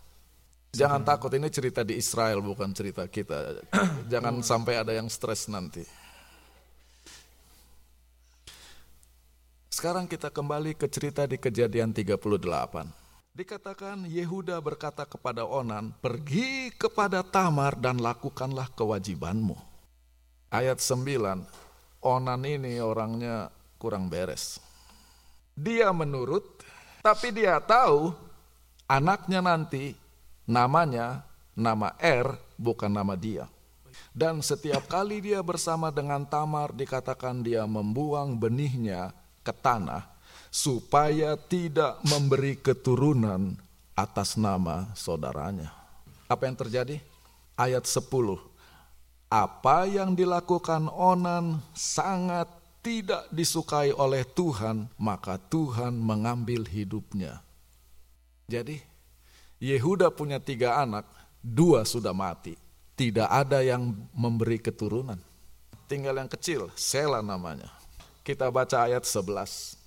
Jangan 0.72 1.04
takut 1.04 1.28
ini 1.36 1.52
cerita 1.52 1.84
di 1.84 2.00
Israel 2.00 2.40
bukan 2.40 2.72
cerita 2.72 3.04
kita. 3.04 3.60
Jangan 4.12 4.40
sampai 4.40 4.80
ada 4.80 4.96
yang 4.96 5.12
stres 5.12 5.52
nanti. 5.52 5.84
Sekarang 9.68 10.08
kita 10.08 10.32
kembali 10.32 10.80
ke 10.80 10.88
cerita 10.88 11.28
di 11.28 11.36
kejadian 11.36 11.92
38. 11.92 13.09
Dikatakan 13.30 14.10
Yehuda 14.10 14.58
berkata 14.58 15.06
kepada 15.06 15.46
Onan, 15.46 15.94
pergi 16.02 16.74
kepada 16.74 17.22
Tamar 17.22 17.78
dan 17.78 18.02
lakukanlah 18.02 18.66
kewajibanmu. 18.74 19.54
Ayat 20.50 20.82
9, 20.82 21.46
Onan 22.02 22.42
ini 22.42 22.82
orangnya 22.82 23.54
kurang 23.78 24.10
beres. 24.10 24.58
Dia 25.54 25.94
menurut, 25.94 26.42
tapi 27.06 27.30
dia 27.30 27.62
tahu 27.62 28.10
anaknya 28.90 29.38
nanti 29.38 29.94
Namanya 30.50 31.22
nama 31.54 31.94
Er 32.02 32.26
bukan 32.58 32.90
nama 32.90 33.14
dia. 33.14 33.46
Dan 34.10 34.42
setiap 34.42 34.90
kali 34.90 35.22
dia 35.22 35.38
bersama 35.46 35.94
dengan 35.94 36.26
Tamar 36.26 36.74
dikatakan 36.74 37.46
dia 37.46 37.62
membuang 37.70 38.34
benihnya 38.34 39.14
ke 39.46 39.54
tanah 39.54 40.10
supaya 40.50 41.38
tidak 41.38 42.02
memberi 42.02 42.58
keturunan 42.58 43.54
atas 43.94 44.34
nama 44.34 44.90
saudaranya. 44.98 45.70
Apa 46.26 46.50
yang 46.50 46.58
terjadi? 46.58 46.98
Ayat 47.54 47.86
10. 47.86 48.06
Apa 49.30 49.86
yang 49.86 50.18
dilakukan 50.18 50.90
Onan 50.90 51.62
sangat 51.70 52.50
tidak 52.82 53.30
disukai 53.30 53.94
oleh 53.94 54.26
Tuhan, 54.26 54.90
maka 54.98 55.38
Tuhan 55.38 55.94
mengambil 55.94 56.66
hidupnya. 56.66 57.38
Jadi 58.50 58.82
Yehuda 59.60 60.10
punya 60.10 60.40
tiga 60.40 60.80
anak, 60.80 61.06
dua 61.44 61.84
sudah 61.84 62.16
mati. 62.16 62.56
Tidak 62.96 63.28
ada 63.28 63.60
yang 63.60 63.92
memberi 64.16 64.60
keturunan. 64.60 65.20
Tinggal 65.86 66.16
yang 66.16 66.30
kecil, 66.32 66.72
Sela 66.76 67.20
namanya. 67.20 67.68
Kita 68.24 68.48
baca 68.48 68.88
ayat 68.88 69.04
11. 69.04 69.79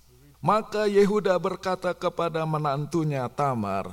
Maka 0.44 0.84
Yehuda 0.84 1.40
berkata 1.40 1.96
kepada 1.96 2.44
menantunya 2.44 3.24
Tamar, 3.32 3.88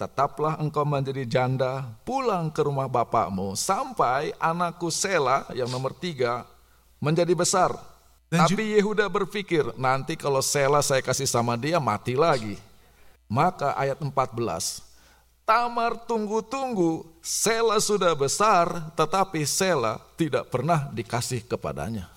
Tetaplah 0.00 0.56
engkau 0.56 0.88
menjadi 0.88 1.20
janda, 1.28 1.84
pulang 2.00 2.48
ke 2.48 2.64
rumah 2.64 2.88
bapakmu, 2.88 3.52
sampai 3.52 4.32
anakku 4.40 4.88
Sela 4.88 5.44
yang 5.52 5.68
nomor 5.68 5.92
tiga 5.92 6.48
menjadi 6.96 7.36
besar. 7.36 7.76
Tapi 8.32 8.72
Yehuda 8.80 9.04
berpikir, 9.12 9.68
nanti 9.76 10.16
kalau 10.16 10.40
Sela 10.40 10.80
saya 10.80 11.04
kasih 11.04 11.28
sama 11.28 11.60
dia, 11.60 11.76
mati 11.76 12.16
lagi. 12.16 12.56
Maka 13.28 13.76
ayat 13.76 14.00
14, 14.00 14.80
Tamar 15.44 16.08
tunggu-tunggu, 16.08 17.04
Sela 17.20 17.76
sudah 17.84 18.16
besar, 18.16 18.96
tetapi 18.96 19.44
Sela 19.44 20.00
tidak 20.16 20.48
pernah 20.48 20.88
dikasih 20.88 21.44
kepadanya. 21.44 22.11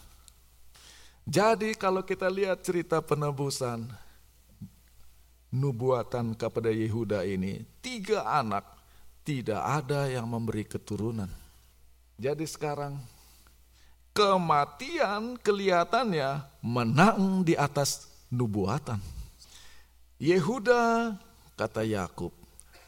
Jadi 1.25 1.73
kalau 1.73 2.05
kita 2.05 2.29
lihat 2.29 2.61
cerita 2.61 3.01
penebusan, 3.01 3.89
nubuatan 5.49 6.37
kepada 6.37 6.69
Yehuda 6.69 7.25
ini, 7.25 7.65
tiga 7.81 8.29
anak 8.29 8.61
tidak 9.25 9.57
ada 9.57 10.05
yang 10.05 10.29
memberi 10.29 10.61
keturunan. 10.61 11.27
Jadi 12.21 12.45
sekarang 12.45 13.01
kematian 14.13 15.41
kelihatannya 15.41 16.45
menang 16.61 17.41
di 17.41 17.57
atas 17.57 18.05
nubuatan. 18.29 19.01
Yehuda 20.21 21.17
kata 21.57 21.81
Yakub, 21.81 22.31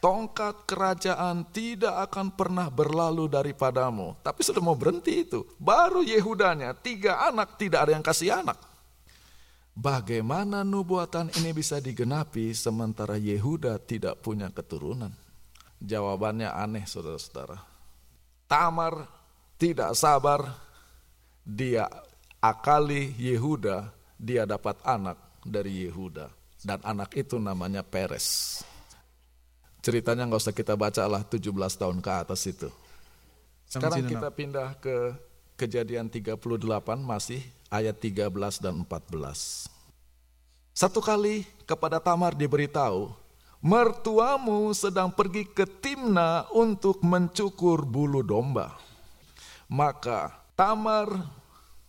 tongkat 0.08 0.63
kerajaan 0.63 1.43
tidak 1.52 2.08
akan 2.08 2.32
pernah 2.32 2.72
berlalu 2.72 3.28
daripadamu. 3.28 4.15
Tapi 4.24 4.39
sudah 4.39 4.63
mau 4.63 4.72
berhenti 4.72 5.28
itu. 5.28 5.43
Baru 5.60 6.00
Yehudanya, 6.00 6.72
tiga 6.72 7.28
anak 7.28 7.60
tidak 7.60 7.84
ada 7.84 7.91
yang 7.91 8.06
kasih 8.08 8.39
anak. 8.39 8.56
Bagaimana 9.76 10.63
nubuatan 10.63 11.28
ini 11.36 11.52
bisa 11.52 11.84
digenapi 11.84 12.56
sementara 12.56 13.20
Yehuda 13.20 13.84
tidak 13.84 14.24
punya 14.24 14.48
keturunan? 14.48 15.12
Jawabannya 15.84 16.56
aneh 16.56 16.88
saudara-saudara. 16.88 17.60
Tamar 18.48 19.12
tidak 19.60 19.91
sabar, 19.91 20.56
dia 21.43 21.84
akali 22.39 23.12
Yehuda, 23.20 23.91
dia 24.15 24.48
dapat 24.48 24.80
anak 24.88 25.20
dari 25.43 25.84
Yehuda. 25.84 26.32
Dan 26.63 26.80
anak 26.88 27.12
itu 27.20 27.36
namanya 27.43 27.84
Peres. 27.84 28.63
Ceritanya 29.81 30.27
nggak 30.27 30.41
usah 30.41 30.55
kita 30.55 30.73
baca 30.75 31.03
lah 31.07 31.23
17 31.23 31.51
tahun 31.53 31.97
ke 32.03 32.11
atas 32.11 32.41
itu. 32.49 32.69
Sekarang 33.67 34.03
kita 34.07 34.29
pindah 34.31 34.79
ke 34.79 35.15
kejadian 35.59 36.07
38 36.07 36.39
masih 37.01 37.41
ayat 37.67 37.97
13 37.99 38.31
dan 38.63 38.85
14. 38.85 39.67
Satu 40.77 41.01
kali 41.01 41.43
kepada 41.65 41.97
Tamar 41.97 42.37
diberitahu, 42.37 43.09
mertuamu 43.65 44.69
sedang 44.77 45.09
pergi 45.09 45.49
ke 45.49 45.65
Timna 45.65 46.45
untuk 46.53 47.01
mencukur 47.01 47.81
bulu 47.81 48.21
domba. 48.21 48.77
Maka 49.67 50.31
Tamar 50.53 51.09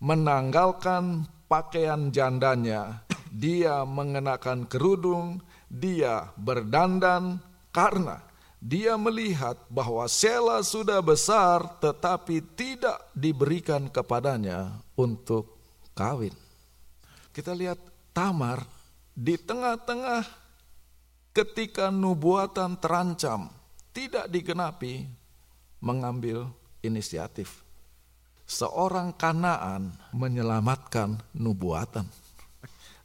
menanggalkan 0.01 1.29
pakaian 1.47 2.09
jandanya, 2.09 3.05
dia 3.29 3.85
mengenakan 3.85 4.65
kerudung, 4.65 5.45
dia 5.69 6.33
berdandan, 6.41 7.45
karena 7.73 8.29
dia 8.59 8.99
melihat 8.99 9.55
bahwa 9.71 10.03
Sela 10.11 10.59
sudah 10.67 10.99
besar 10.99 11.79
tetapi 11.79 12.43
tidak 12.59 12.99
diberikan 13.15 13.87
kepadanya 13.87 14.83
untuk 14.99 15.55
kawin. 15.95 16.35
Kita 17.31 17.55
lihat 17.55 17.79
Tamar 18.11 18.67
di 19.15 19.39
tengah-tengah 19.39 20.27
ketika 21.31 21.95
nubuatan 21.95 22.75
terancam 22.83 23.47
tidak 23.95 24.27
digenapi 24.27 25.07
mengambil 25.79 26.51
inisiatif. 26.83 27.63
Seorang 28.43 29.15
Kanaan 29.15 29.95
menyelamatkan 30.11 31.15
nubuatan. 31.37 32.11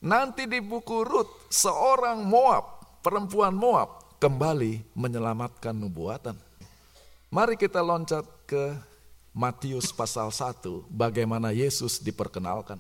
Nanti 0.02 0.50
di 0.50 0.60
buku 0.66 1.06
Rut, 1.06 1.52
seorang 1.52 2.26
Moab, 2.26 3.00
perempuan 3.06 3.54
Moab 3.54 4.03
kembali 4.24 4.80
menyelamatkan 4.96 5.76
nubuatan. 5.76 6.40
Mari 7.28 7.60
kita 7.60 7.84
loncat 7.84 8.24
ke 8.48 8.72
Matius 9.36 9.92
pasal 9.92 10.32
1, 10.32 10.64
bagaimana 10.88 11.52
Yesus 11.52 12.00
diperkenalkan. 12.00 12.80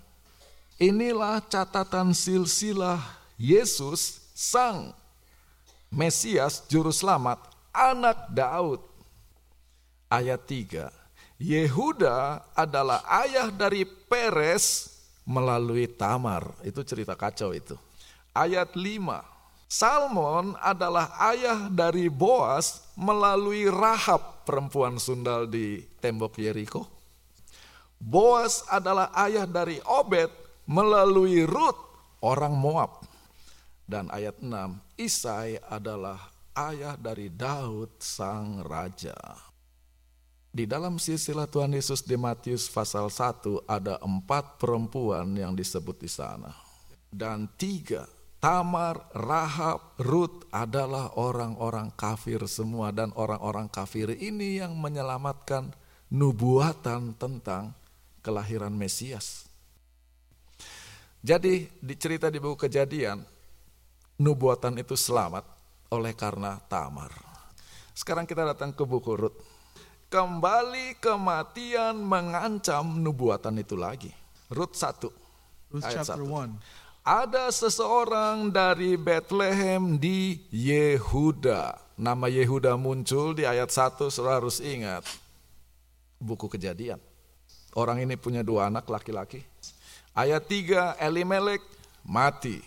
Inilah 0.79 1.43
catatan 1.43 2.15
silsilah 2.15 3.03
Yesus 3.35 4.23
sang 4.31 4.95
Mesias 5.91 6.63
juru 6.71 6.95
selamat 6.95 7.43
anak 7.75 8.31
Daud. 8.31 8.79
Ayat 10.07 10.47
3. 10.47 10.87
Yehuda 11.43 12.39
adalah 12.55 13.03
ayah 13.27 13.51
dari 13.51 13.83
Peres 13.83 14.95
melalui 15.27 15.91
Tamar. 15.91 16.55
Itu 16.63 16.87
cerita 16.87 17.19
kacau 17.19 17.51
itu. 17.51 17.75
Ayat 18.31 18.77
5. 18.79 19.32
Salmon 19.73 20.53
adalah 20.61 21.17
ayah 21.33 21.65
dari 21.65 22.05
Boas 22.05 22.93
melalui 22.93 23.65
Rahab 23.65 24.45
perempuan 24.45 25.01
sundal 25.01 25.49
di 25.49 25.81
tembok 25.97 26.37
Yeriko. 26.37 26.85
Boas 27.97 28.61
adalah 28.69 29.09
ayah 29.25 29.49
dari 29.49 29.81
Obed 29.81 30.29
melalui 30.69 31.41
Ruth 31.49 31.81
orang 32.21 32.53
Moab. 32.53 33.01
Dan 33.89 34.13
ayat 34.13 34.37
6, 34.45 34.77
Isai 34.93 35.57
adalah 35.65 36.21
ayah 36.53 36.93
dari 36.93 37.33
Daud 37.33 37.97
sang 37.97 38.61
raja. 38.61 39.17
Di 40.53 40.69
dalam 40.69 41.01
silsilah 41.01 41.49
Tuhan 41.49 41.73
Yesus 41.73 42.05
di 42.05 42.13
Matius 42.13 42.69
pasal 42.69 43.09
1 43.09 43.65
ada 43.65 43.97
empat 44.05 44.61
perempuan 44.61 45.33
yang 45.33 45.57
disebut 45.57 45.97
di 45.97 46.09
sana. 46.13 46.53
Dan 47.09 47.49
tiga 47.57 48.05
Tamar, 48.43 49.07
Rahab, 49.15 49.95
Ruth 50.03 50.43
adalah 50.51 51.15
orang-orang 51.15 51.95
kafir 51.95 52.43
semua 52.51 52.91
dan 52.91 53.15
orang-orang 53.15 53.71
kafir 53.71 54.11
ini 54.19 54.59
yang 54.59 54.75
menyelamatkan 54.75 55.71
nubuatan 56.11 57.15
tentang 57.15 57.71
kelahiran 58.19 58.75
Mesias. 58.75 59.47
Jadi 61.23 61.71
di 61.79 61.95
cerita 61.95 62.27
di 62.27 62.43
buku 62.43 62.67
kejadian, 62.67 63.23
nubuatan 64.19 64.75
itu 64.75 64.99
selamat 64.99 65.47
oleh 65.95 66.11
karena 66.11 66.59
Tamar. 66.67 67.15
Sekarang 67.95 68.27
kita 68.27 68.43
datang 68.43 68.75
ke 68.75 68.83
buku 68.83 69.23
Rut. 69.23 69.39
Kembali 70.11 70.99
kematian 70.99 71.95
mengancam 71.95 72.99
nubuatan 72.99 73.55
itu 73.55 73.79
lagi. 73.79 74.11
Rut 74.51 74.75
1. 74.75 74.99
Ruth 75.71 75.87
ayat 75.87 76.03
chapter 76.03 76.19
1. 76.19 76.82
1. 77.03 77.11
ada 77.11 77.51
seseorang 77.51 78.47
dari 78.47 78.95
Bethlehem 78.95 79.99
di 79.99 80.39
Yehuda. 80.49 81.75
Nama 81.99 82.31
Yehuda 82.31 82.79
muncul 82.79 83.35
di 83.35 83.43
ayat 83.43 83.69
1, 83.69 84.07
saudara 84.07 84.39
harus 84.39 84.63
ingat. 84.63 85.03
Buku 86.17 86.47
kejadian. 86.47 87.03
Orang 87.75 87.99
ini 87.99 88.15
punya 88.15 88.39
dua 88.39 88.71
anak 88.71 88.87
laki-laki. 88.87 89.43
Ayat 90.15 90.47
3, 90.47 90.95
Elimelek 91.03 91.59
mati. 92.07 92.63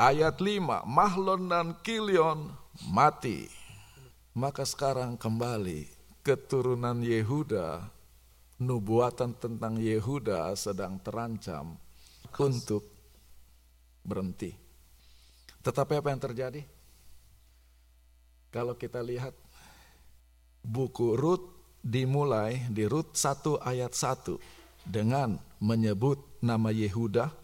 Ayat 0.00 0.40
5, 0.40 0.88
Mahlon 0.88 1.52
dan 1.52 1.76
Kilion 1.84 2.48
mati. 2.88 3.52
Maka 4.32 4.64
sekarang 4.64 5.20
kembali 5.20 5.88
keturunan 6.24 7.04
Yehuda, 7.04 7.84
nubuatan 8.56 9.36
tentang 9.36 9.76
Yehuda 9.76 10.56
sedang 10.56 10.96
terancam 11.04 11.76
untuk 12.36 12.95
berhenti. 14.06 14.54
Tetapi 15.66 15.98
apa 15.98 16.08
yang 16.14 16.22
terjadi? 16.22 16.62
Kalau 18.54 18.78
kita 18.78 19.02
lihat 19.02 19.34
buku 20.62 21.18
Rut 21.18 21.42
dimulai 21.82 22.70
di 22.70 22.86
Rut 22.86 23.18
1 23.18 23.58
ayat 23.66 23.92
1 23.92 24.38
dengan 24.86 25.34
menyebut 25.58 26.22
nama 26.38 26.70
Yehuda 26.70 27.34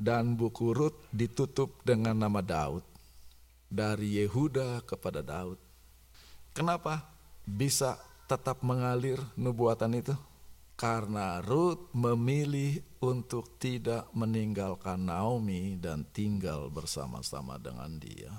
dan 0.00 0.34
buku 0.34 0.72
Rut 0.72 0.96
ditutup 1.12 1.84
dengan 1.84 2.16
nama 2.16 2.40
Daud. 2.40 2.82
Dari 3.72 4.20
Yehuda 4.20 4.84
kepada 4.84 5.24
Daud. 5.24 5.56
Kenapa 6.52 7.08
bisa 7.48 7.96
tetap 8.28 8.60
mengalir 8.60 9.16
nubuatan 9.36 9.96
itu? 9.96 10.12
Karena 10.82 11.38
Ruth 11.38 11.94
memilih 11.94 12.82
untuk 13.06 13.54
tidak 13.62 14.10
meninggalkan 14.18 15.06
Naomi 15.06 15.78
dan 15.78 16.02
tinggal 16.10 16.74
bersama-sama 16.74 17.54
dengan 17.54 18.02
dia. 18.02 18.34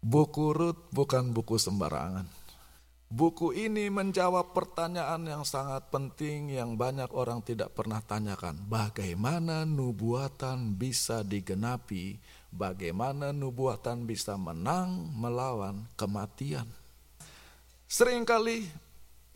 Buku 0.00 0.56
Ruth 0.56 0.88
bukan 0.88 1.36
buku 1.36 1.60
sembarangan. 1.60 2.24
Buku 3.12 3.52
ini 3.52 3.92
menjawab 3.92 4.56
pertanyaan 4.56 5.20
yang 5.28 5.44
sangat 5.44 5.92
penting 5.92 6.48
yang 6.48 6.80
banyak 6.80 7.12
orang 7.12 7.44
tidak 7.44 7.76
pernah 7.76 8.00
tanyakan. 8.00 8.64
Bagaimana 8.64 9.68
nubuatan 9.68 10.80
bisa 10.80 11.20
digenapi? 11.20 12.16
Bagaimana 12.48 13.36
nubuatan 13.36 14.08
bisa 14.08 14.40
menang 14.40 15.12
melawan 15.12 15.84
kematian? 15.92 16.64
Seringkali 17.84 18.64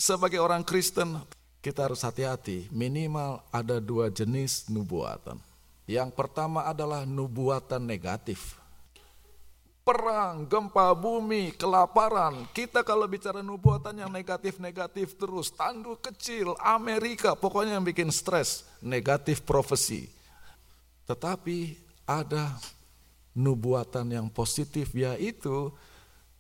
sebagai 0.00 0.40
orang 0.40 0.64
Kristen 0.64 1.41
kita 1.62 1.86
harus 1.86 2.02
hati-hati, 2.02 2.66
minimal 2.74 3.38
ada 3.54 3.78
dua 3.78 4.10
jenis 4.10 4.66
nubuatan. 4.66 5.38
Yang 5.86 6.10
pertama 6.18 6.66
adalah 6.66 7.06
nubuatan 7.06 7.86
negatif. 7.86 8.58
Perang, 9.82 10.46
gempa 10.46 10.94
bumi, 10.94 11.54
kelaparan. 11.54 12.46
Kita 12.54 12.86
kalau 12.86 13.06
bicara 13.06 13.42
nubuatan 13.42 13.98
yang 13.98 14.10
negatif-negatif 14.10 15.18
terus, 15.18 15.50
tanduk 15.50 16.02
kecil, 16.02 16.54
Amerika, 16.58 17.34
pokoknya 17.34 17.78
yang 17.78 17.86
bikin 17.86 18.10
stres, 18.14 18.62
negatif 18.78 19.42
profesi. 19.42 20.06
Tetapi 21.06 21.78
ada 22.06 22.58
nubuatan 23.34 24.06
yang 24.10 24.26
positif 24.30 24.94
yaitu 24.94 25.74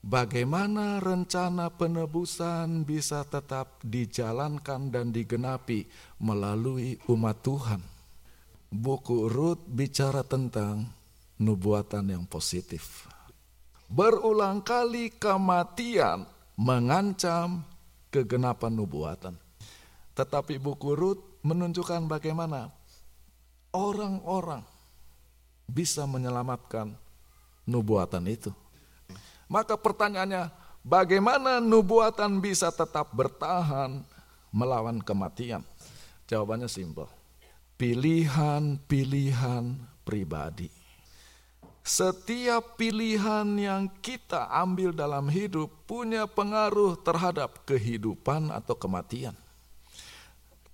bagaimana 0.02 0.98
rencana 0.98 1.70
penebusan 1.70 2.82
bisa 2.82 3.22
tetap 3.22 3.78
dijalankan 3.86 4.90
dan 4.90 5.14
digenapi 5.14 5.86
melalui 6.18 6.98
umat 7.06 7.38
Tuhan. 7.40 7.80
Buku 8.72 9.30
Rut 9.30 9.62
bicara 9.68 10.26
tentang 10.26 10.90
nubuatan 11.38 12.08
yang 12.08 12.24
positif. 12.26 13.06
Berulang 13.86 14.64
kali 14.64 15.12
kematian 15.12 16.24
mengancam 16.56 17.62
kegenapan 18.08 18.72
nubuatan. 18.72 19.34
Tetapi 20.16 20.56
buku 20.56 20.96
Rut 20.96 21.20
menunjukkan 21.44 22.08
bagaimana 22.08 22.72
orang-orang 23.76 24.64
bisa 25.68 26.08
menyelamatkan 26.08 26.96
nubuatan 27.68 28.24
itu. 28.28 28.52
Maka 29.52 29.76
pertanyaannya, 29.76 30.48
bagaimana 30.80 31.60
nubuatan 31.60 32.40
bisa 32.40 32.72
tetap 32.72 33.12
bertahan 33.12 34.00
melawan 34.48 34.96
kematian? 35.04 35.60
Jawabannya 36.24 36.72
simpel. 36.72 37.04
Pilihan-pilihan 37.76 39.76
pribadi. 40.08 40.72
Setiap 41.84 42.80
pilihan 42.80 43.44
yang 43.58 43.90
kita 44.00 44.48
ambil 44.48 44.96
dalam 44.96 45.28
hidup 45.28 45.68
punya 45.84 46.24
pengaruh 46.24 46.96
terhadap 47.04 47.60
kehidupan 47.68 48.48
atau 48.54 48.72
kematian. 48.72 49.36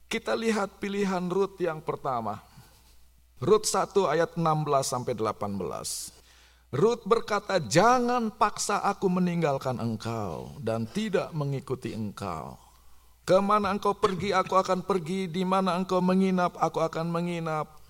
Kita 0.07 0.39
lihat 0.39 0.79
pilihan 0.79 1.27
Rut 1.27 1.59
yang 1.59 1.83
pertama. 1.83 2.39
Rut 3.43 3.67
1 3.67 3.91
ayat 4.07 4.39
16 4.39 4.47
sampai 4.87 5.19
18. 5.19 6.18
Ruth 6.69 7.09
berkata, 7.09 7.57
"Jangan 7.57 8.29
paksa 8.29 8.85
aku 8.85 9.09
meninggalkan 9.09 9.81
engkau 9.81 10.61
dan 10.61 10.85
tidak 10.85 11.33
mengikuti 11.33 11.97
engkau. 11.97 12.61
Ke 13.25 13.41
mana 13.41 13.73
engkau 13.73 13.97
pergi, 13.97 14.37
aku 14.37 14.53
akan 14.53 14.85
pergi. 14.85 15.33
Di 15.33 15.49
mana 15.49 15.81
engkau 15.81 16.05
menginap, 16.05 16.61
aku 16.61 16.85
akan 16.85 17.09
menginap. 17.09 17.81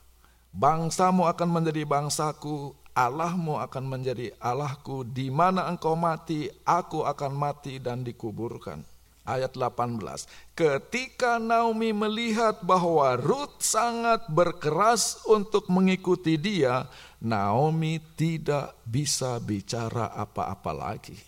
Bangsamu 0.54 1.26
akan 1.26 1.48
menjadi 1.58 1.82
bangsaku, 1.90 2.74
Allahmu 2.94 3.58
akan 3.58 3.84
menjadi 3.86 4.30
Allahku. 4.38 5.02
Di 5.02 5.26
mana 5.26 5.66
engkau 5.66 5.98
mati, 5.98 6.46
aku 6.62 7.02
akan 7.02 7.34
mati 7.34 7.82
dan 7.82 8.06
dikuburkan." 8.06 8.97
Ayat 9.28 9.52
18. 9.52 10.24
Ketika 10.56 11.36
Naomi 11.36 11.92
melihat 11.92 12.64
bahwa 12.64 13.12
Ruth 13.20 13.60
sangat 13.60 14.24
berkeras 14.32 15.20
untuk 15.28 15.68
mengikuti 15.68 16.40
dia, 16.40 16.88
Naomi 17.20 18.00
tidak 18.16 18.72
bisa 18.88 19.36
bicara 19.36 20.08
apa-apa 20.16 20.72
lagi. 20.72 21.20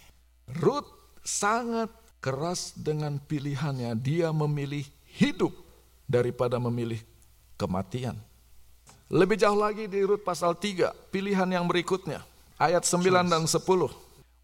Ruth 0.48 0.88
sangat 1.20 1.92
keras 2.24 2.72
dengan 2.72 3.20
pilihannya. 3.20 3.92
Dia 4.00 4.32
memilih 4.32 4.88
hidup 5.20 5.52
daripada 6.08 6.56
memilih 6.56 7.04
kematian. 7.60 8.16
Lebih 9.10 9.42
jauh 9.42 9.58
lagi 9.58 9.90
di 9.90 10.06
Rut 10.06 10.22
pasal 10.22 10.54
3, 10.54 10.94
pilihan 11.10 11.50
yang 11.50 11.66
berikutnya. 11.66 12.22
Ayat 12.54 12.86
9 12.86 13.26
dan 13.26 13.42
10. 13.42 13.58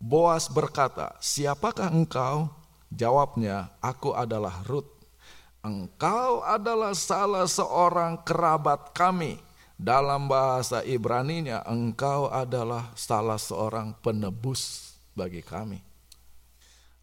Boas 0.02 0.50
berkata, 0.50 1.14
siapakah 1.22 1.86
engkau? 1.86 2.50
Jawabnya, 2.96 3.76
aku 3.84 4.16
adalah 4.16 4.64
Rut. 4.64 4.88
Engkau 5.60 6.40
adalah 6.40 6.96
salah 6.96 7.44
seorang 7.44 8.24
kerabat 8.24 8.96
kami 8.96 9.36
dalam 9.76 10.24
bahasa 10.24 10.80
Ibraninya, 10.80 11.60
engkau 11.68 12.32
adalah 12.32 12.96
salah 12.96 13.36
seorang 13.36 13.92
penebus 14.00 14.94
bagi 15.12 15.44
kami. 15.44 15.84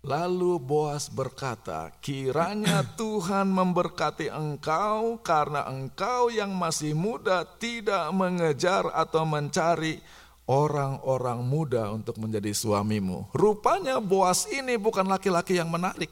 Lalu 0.03 0.60
Boas 0.60 1.08
berkata, 1.08 1.88
kiranya 2.03 2.84
Tuhan 2.99 3.47
memberkati 3.53 4.27
engkau 4.34 5.21
karena 5.21 5.69
engkau 5.69 6.27
yang 6.27 6.51
masih 6.51 6.91
muda 6.91 7.45
tidak 7.56 8.12
mengejar 8.12 8.89
atau 8.91 9.23
mencari 9.23 10.03
orang-orang 10.49 11.39
muda 11.39 11.91
untuk 11.91 12.19
menjadi 12.19 12.51
suamimu. 12.51 13.32
Rupanya 13.32 14.03
Boas 14.03 14.47
ini 14.51 14.75
bukan 14.75 15.08
laki-laki 15.08 15.56
yang 15.56 15.71
menarik. 15.71 16.12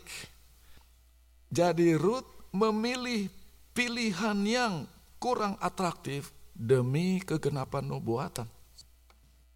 Jadi 1.52 2.00
Ruth 2.00 2.28
memilih 2.56 3.28
pilihan 3.76 4.40
yang 4.48 4.74
kurang 5.20 5.60
atraktif 5.60 6.32
demi 6.56 7.20
kegenapan 7.20 7.84
nubuatan. 7.84 8.48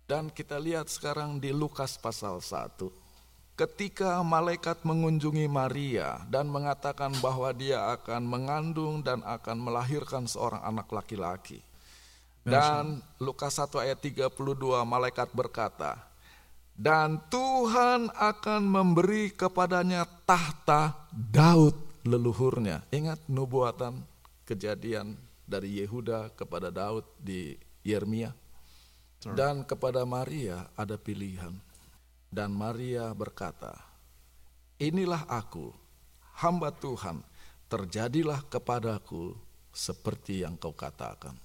Dan 0.06 0.30
kita 0.30 0.62
lihat 0.62 0.92
sekarang 0.92 1.42
di 1.42 1.50
Lukas 1.50 1.98
pasal 1.98 2.38
1. 2.38 2.78
Ketika 3.56 4.20
malaikat 4.20 4.84
mengunjungi 4.84 5.48
Maria 5.48 6.20
dan 6.28 6.52
mengatakan 6.52 7.16
bahwa 7.24 7.50
dia 7.56 7.96
akan 7.96 8.28
mengandung 8.28 9.00
dan 9.00 9.24
akan 9.24 9.56
melahirkan 9.56 10.28
seorang 10.28 10.60
anak 10.62 10.92
laki-laki. 10.92 11.64
Dan 12.46 13.02
Lukas 13.18 13.58
1 13.58 13.74
ayat 13.82 13.98
32 13.98 14.30
malaikat 14.86 15.34
berkata, 15.34 15.98
dan 16.76 17.24
Tuhan 17.32 18.12
akan 18.12 18.62
memberi 18.68 19.32
kepadanya 19.32 20.04
tahta 20.28 20.92
Daud 21.10 21.74
leluhurnya. 22.04 22.84
Ingat 22.92 23.32
nubuatan 23.32 24.04
kejadian 24.44 25.16
dari 25.48 25.80
Yehuda 25.80 26.36
kepada 26.36 26.68
Daud 26.68 27.08
di 27.16 27.56
Yeremia. 27.80 28.36
Dan 29.26 29.64
kepada 29.66 30.04
Maria 30.06 30.68
ada 30.76 31.00
pilihan. 31.00 31.56
Dan 32.28 32.52
Maria 32.52 33.10
berkata, 33.16 33.74
Inilah 34.76 35.24
aku, 35.32 35.72
hamba 36.44 36.76
Tuhan, 36.76 37.24
terjadilah 37.72 38.44
kepadaku 38.52 39.34
seperti 39.72 40.44
yang 40.44 40.60
kau 40.60 40.76
katakan. 40.76 41.45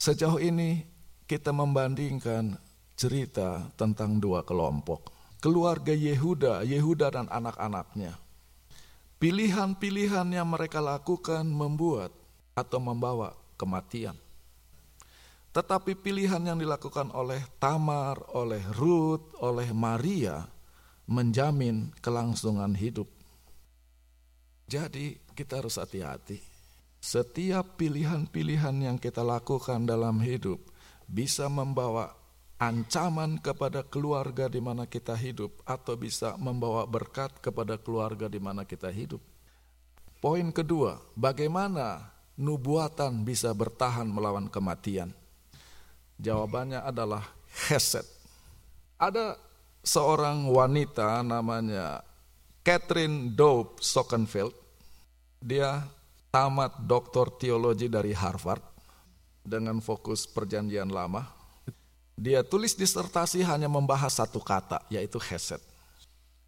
Sejauh 0.00 0.40
ini 0.40 0.80
kita 1.28 1.52
membandingkan 1.52 2.56
cerita 2.96 3.68
tentang 3.76 4.16
dua 4.16 4.40
kelompok. 4.48 5.12
Keluarga 5.44 5.92
Yehuda, 5.92 6.64
Yehuda 6.64 7.12
dan 7.12 7.28
anak-anaknya. 7.28 8.16
Pilihan-pilihan 9.20 10.24
yang 10.32 10.48
mereka 10.48 10.80
lakukan 10.80 11.44
membuat 11.44 12.16
atau 12.56 12.80
membawa 12.80 13.36
kematian. 13.60 14.16
Tetapi 15.52 15.92
pilihan 15.92 16.40
yang 16.48 16.56
dilakukan 16.56 17.12
oleh 17.12 17.44
Tamar, 17.60 18.24
oleh 18.32 18.64
Ruth, 18.80 19.36
oleh 19.44 19.68
Maria 19.76 20.48
menjamin 21.04 21.92
kelangsungan 22.00 22.72
hidup. 22.72 23.12
Jadi 24.64 25.20
kita 25.36 25.60
harus 25.60 25.76
hati-hati. 25.76 26.49
Setiap 27.00 27.80
pilihan-pilihan 27.80 28.76
yang 28.84 28.96
kita 29.00 29.24
lakukan 29.24 29.88
dalam 29.88 30.20
hidup 30.20 30.60
bisa 31.08 31.48
membawa 31.48 32.12
ancaman 32.60 33.40
kepada 33.40 33.80
keluarga 33.80 34.52
di 34.52 34.60
mana 34.60 34.84
kita 34.84 35.16
hidup 35.16 35.64
atau 35.64 35.96
bisa 35.96 36.36
membawa 36.36 36.84
berkat 36.84 37.32
kepada 37.40 37.80
keluarga 37.80 38.28
di 38.28 38.36
mana 38.36 38.68
kita 38.68 38.92
hidup. 38.92 39.24
Poin 40.20 40.52
kedua, 40.52 41.00
bagaimana 41.16 42.12
nubuatan 42.36 43.24
bisa 43.24 43.48
bertahan 43.56 44.04
melawan 44.04 44.52
kematian? 44.52 45.16
Jawabannya 46.20 46.84
adalah 46.84 47.24
heset. 47.72 48.04
Ada 49.00 49.40
seorang 49.80 50.44
wanita 50.52 51.24
namanya 51.24 52.04
Catherine 52.60 53.32
Dope 53.32 53.80
Sockenfeld. 53.80 54.52
Dia 55.40 55.80
tamat 56.30 56.78
doktor 56.86 57.28
teologi 57.34 57.90
dari 57.90 58.14
Harvard 58.14 58.62
dengan 59.42 59.82
fokus 59.82 60.24
perjanjian 60.30 60.88
lama. 60.88 61.26
Dia 62.14 62.46
tulis 62.46 62.76
disertasi 62.76 63.42
hanya 63.42 63.66
membahas 63.66 64.22
satu 64.22 64.38
kata, 64.38 64.84
yaitu 64.92 65.18
heset. 65.18 65.60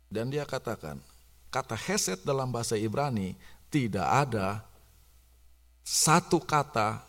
Dan 0.07 0.29
dia 0.29 0.45
katakan, 0.45 1.01
kata 1.51 1.75
heset 1.75 2.21
dalam 2.23 2.53
bahasa 2.53 2.77
Ibrani 2.77 3.35
tidak 3.73 4.05
ada 4.05 4.61
satu 5.81 6.39
kata 6.39 7.01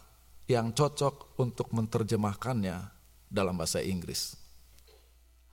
yang 0.47 0.71
cocok 0.71 1.35
untuk 1.37 1.69
menerjemahkannya 1.75 2.87
dalam 3.27 3.53
bahasa 3.53 3.83
Inggris. 3.83 4.39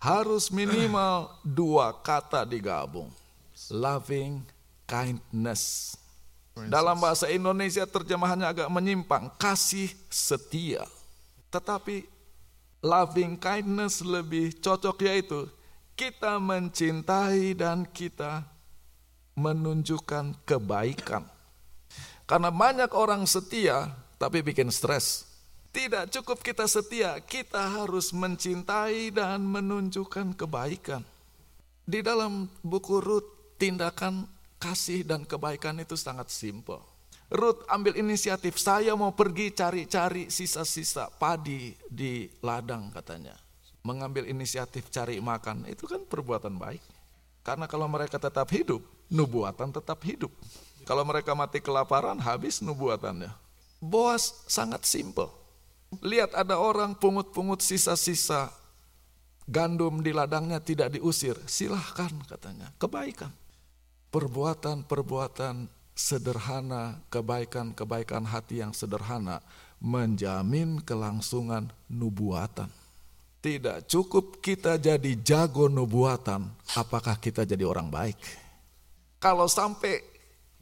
Harus 0.00 0.48
minimal 0.48 1.28
dua 1.44 1.92
kata 1.92 2.48
digabung. 2.48 3.12
Loving 3.68 4.40
kindness 4.88 5.94
dalam 6.68 6.98
bahasa 6.98 7.30
Indonesia 7.30 7.86
terjemahannya 7.86 8.46
agak 8.50 8.68
menyimpang, 8.68 9.32
kasih 9.40 9.88
setia. 10.10 10.84
Tetapi 11.48 12.04
loving 12.84 13.40
kindness 13.40 14.04
lebih 14.04 14.56
cocok 14.60 14.96
yaitu 15.06 15.48
kita 15.96 16.40
mencintai 16.40 17.52
dan 17.56 17.84
kita 17.88 18.44
menunjukkan 19.36 20.36
kebaikan. 20.44 21.24
Karena 22.24 22.48
banyak 22.52 22.90
orang 22.92 23.24
setia 23.24 23.92
tapi 24.20 24.44
bikin 24.44 24.68
stres. 24.68 25.28
Tidak 25.70 26.10
cukup 26.10 26.42
kita 26.42 26.66
setia, 26.66 27.22
kita 27.22 27.62
harus 27.62 28.10
mencintai 28.10 29.14
dan 29.14 29.38
menunjukkan 29.46 30.34
kebaikan. 30.34 31.06
Di 31.86 32.02
dalam 32.02 32.50
buku 32.58 32.98
Rut, 32.98 33.54
tindakan 33.54 34.26
kasih 34.60 35.02
dan 35.02 35.24
kebaikan 35.24 35.80
itu 35.80 35.96
sangat 35.96 36.28
simpel. 36.28 36.84
Ruth 37.32 37.64
ambil 37.70 37.96
inisiatif, 37.96 38.60
saya 38.60 38.92
mau 38.92 39.16
pergi 39.16 39.54
cari-cari 39.54 40.28
sisa-sisa 40.28 41.08
padi 41.08 41.72
di 41.88 42.28
ladang 42.44 42.92
katanya. 42.92 43.38
Mengambil 43.80 44.28
inisiatif 44.28 44.92
cari 44.92 45.22
makan, 45.22 45.64
itu 45.64 45.88
kan 45.88 46.04
perbuatan 46.04 46.60
baik. 46.60 46.82
Karena 47.40 47.64
kalau 47.64 47.88
mereka 47.88 48.20
tetap 48.20 48.50
hidup, 48.52 48.84
nubuatan 49.08 49.72
tetap 49.72 50.04
hidup. 50.04 50.28
Kalau 50.84 51.06
mereka 51.06 51.32
mati 51.32 51.62
kelaparan, 51.64 52.20
habis 52.20 52.60
nubuatannya. 52.60 53.32
Boas 53.80 54.44
sangat 54.44 54.84
simpel. 54.84 55.32
Lihat 56.04 56.36
ada 56.36 56.60
orang 56.60 56.92
pungut-pungut 56.98 57.64
sisa-sisa 57.64 58.52
gandum 59.48 60.04
di 60.04 60.12
ladangnya 60.12 60.60
tidak 60.60 60.98
diusir. 60.98 61.38
Silahkan 61.46 62.12
katanya, 62.28 62.74
kebaikan 62.76 63.32
perbuatan-perbuatan 64.10 65.70
sederhana, 65.94 66.98
kebaikan-kebaikan 67.10 68.26
hati 68.26 68.62
yang 68.62 68.74
sederhana 68.74 69.42
menjamin 69.80 70.82
kelangsungan 70.82 71.70
nubuatan. 71.88 72.68
Tidak 73.40 73.88
cukup 73.88 74.44
kita 74.44 74.76
jadi 74.76 75.16
jago 75.24 75.72
nubuatan, 75.72 76.44
apakah 76.76 77.16
kita 77.16 77.48
jadi 77.48 77.64
orang 77.64 77.88
baik? 77.88 78.20
Kalau 79.16 79.48
sampai 79.48 80.04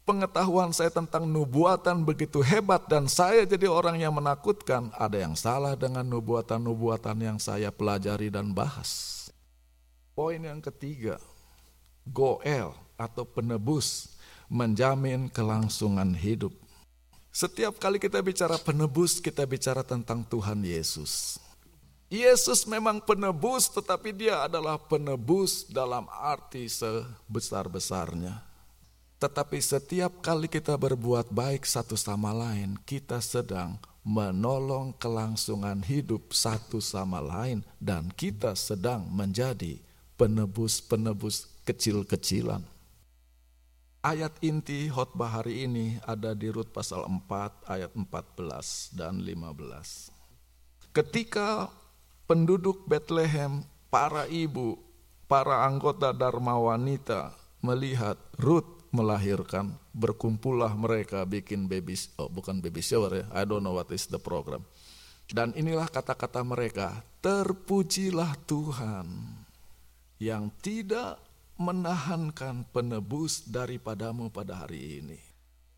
pengetahuan 0.07 0.71
saya 0.71 0.89
tentang 0.95 1.27
nubuatan 1.27 2.07
begitu 2.07 2.39
hebat 2.39 2.87
dan 2.87 3.11
saya 3.11 3.43
jadi 3.43 3.67
orang 3.67 3.99
yang 3.99 4.15
menakutkan, 4.15 4.95
ada 4.95 5.19
yang 5.19 5.35
salah 5.35 5.75
dengan 5.75 6.07
nubuatan-nubuatan 6.07 7.19
yang 7.19 7.39
saya 7.43 7.75
pelajari 7.75 8.31
dan 8.31 8.55
bahas. 8.55 9.27
Poin 10.15 10.39
yang 10.39 10.63
ketiga, 10.63 11.19
Goel 12.07 12.88
atau 12.99 13.23
penebus 13.23 14.19
menjamin 14.51 15.31
kelangsungan 15.31 16.13
hidup. 16.19 16.51
Setiap 17.31 17.79
kali 17.79 18.03
kita 18.03 18.19
bicara 18.19 18.59
penebus, 18.59 19.23
kita 19.23 19.47
bicara 19.47 19.87
tentang 19.87 20.27
Tuhan 20.27 20.59
Yesus. 20.67 21.39
Yesus 22.11 22.67
memang 22.67 22.99
penebus, 23.05 23.69
tetapi 23.71 24.17
Dia 24.17 24.49
adalah 24.49 24.81
penebus 24.81 25.69
dalam 25.69 26.09
arti 26.11 26.67
sebesar-besarnya. 26.67 28.43
Tetapi 29.21 29.59
setiap 29.61 30.25
kali 30.25 30.49
kita 30.49 30.75
berbuat 30.75 31.29
baik 31.29 31.69
satu 31.69 32.01
sama 32.01 32.33
lain, 32.33 32.81
kita 32.89 33.21
sedang 33.21 33.77
menolong 34.09 34.97
kelangsungan 34.97 35.85
hidup 35.85 36.33
satu 36.33 36.81
sama 36.81 37.21
lain, 37.21 37.61
dan 37.77 38.09
kita 38.09 38.57
sedang 38.57 39.05
menjadi 39.13 39.77
penebus-penebus 40.17 41.61
kecil-kecilan. 41.69 42.78
Ayat 43.99 44.39
inti 44.47 44.87
khotbah 44.87 45.43
hari 45.43 45.67
ini 45.67 45.99
ada 46.07 46.31
di 46.31 46.47
Rut 46.55 46.71
pasal 46.71 47.03
4 47.03 47.67
ayat 47.67 47.91
14 47.99 48.95
dan 48.95 49.19
15. 49.19 50.95
Ketika 50.95 51.67
penduduk 52.31 52.87
Bethlehem, 52.87 53.67
para 53.91 54.31
ibu, 54.31 54.79
para 55.27 55.67
anggota 55.67 56.15
Dharma 56.15 56.55
wanita 56.55 57.35
melihat 57.59 58.15
Rut 58.39 58.87
melahirkan, 58.95 59.75
berkumpullah 59.91 60.79
mereka 60.79 61.27
bikin 61.27 61.67
baby 61.67 61.99
oh 62.23 62.31
bukan 62.31 62.63
baby 62.63 62.79
shower 62.79 63.11
ya, 63.11 63.27
I 63.35 63.43
don't 63.43 63.67
know 63.67 63.75
what 63.75 63.91
is 63.91 64.07
the 64.07 64.23
program. 64.23 64.63
Dan 65.27 65.59
inilah 65.59 65.91
kata-kata 65.91 66.47
mereka, 66.47 67.03
terpujilah 67.19 68.39
Tuhan 68.47 69.11
yang 70.23 70.55
tidak 70.63 71.28
menahankan 71.59 72.63
penebus 72.71 73.43
daripadamu 73.51 74.31
pada 74.31 74.63
hari 74.65 75.03
ini. 75.03 75.19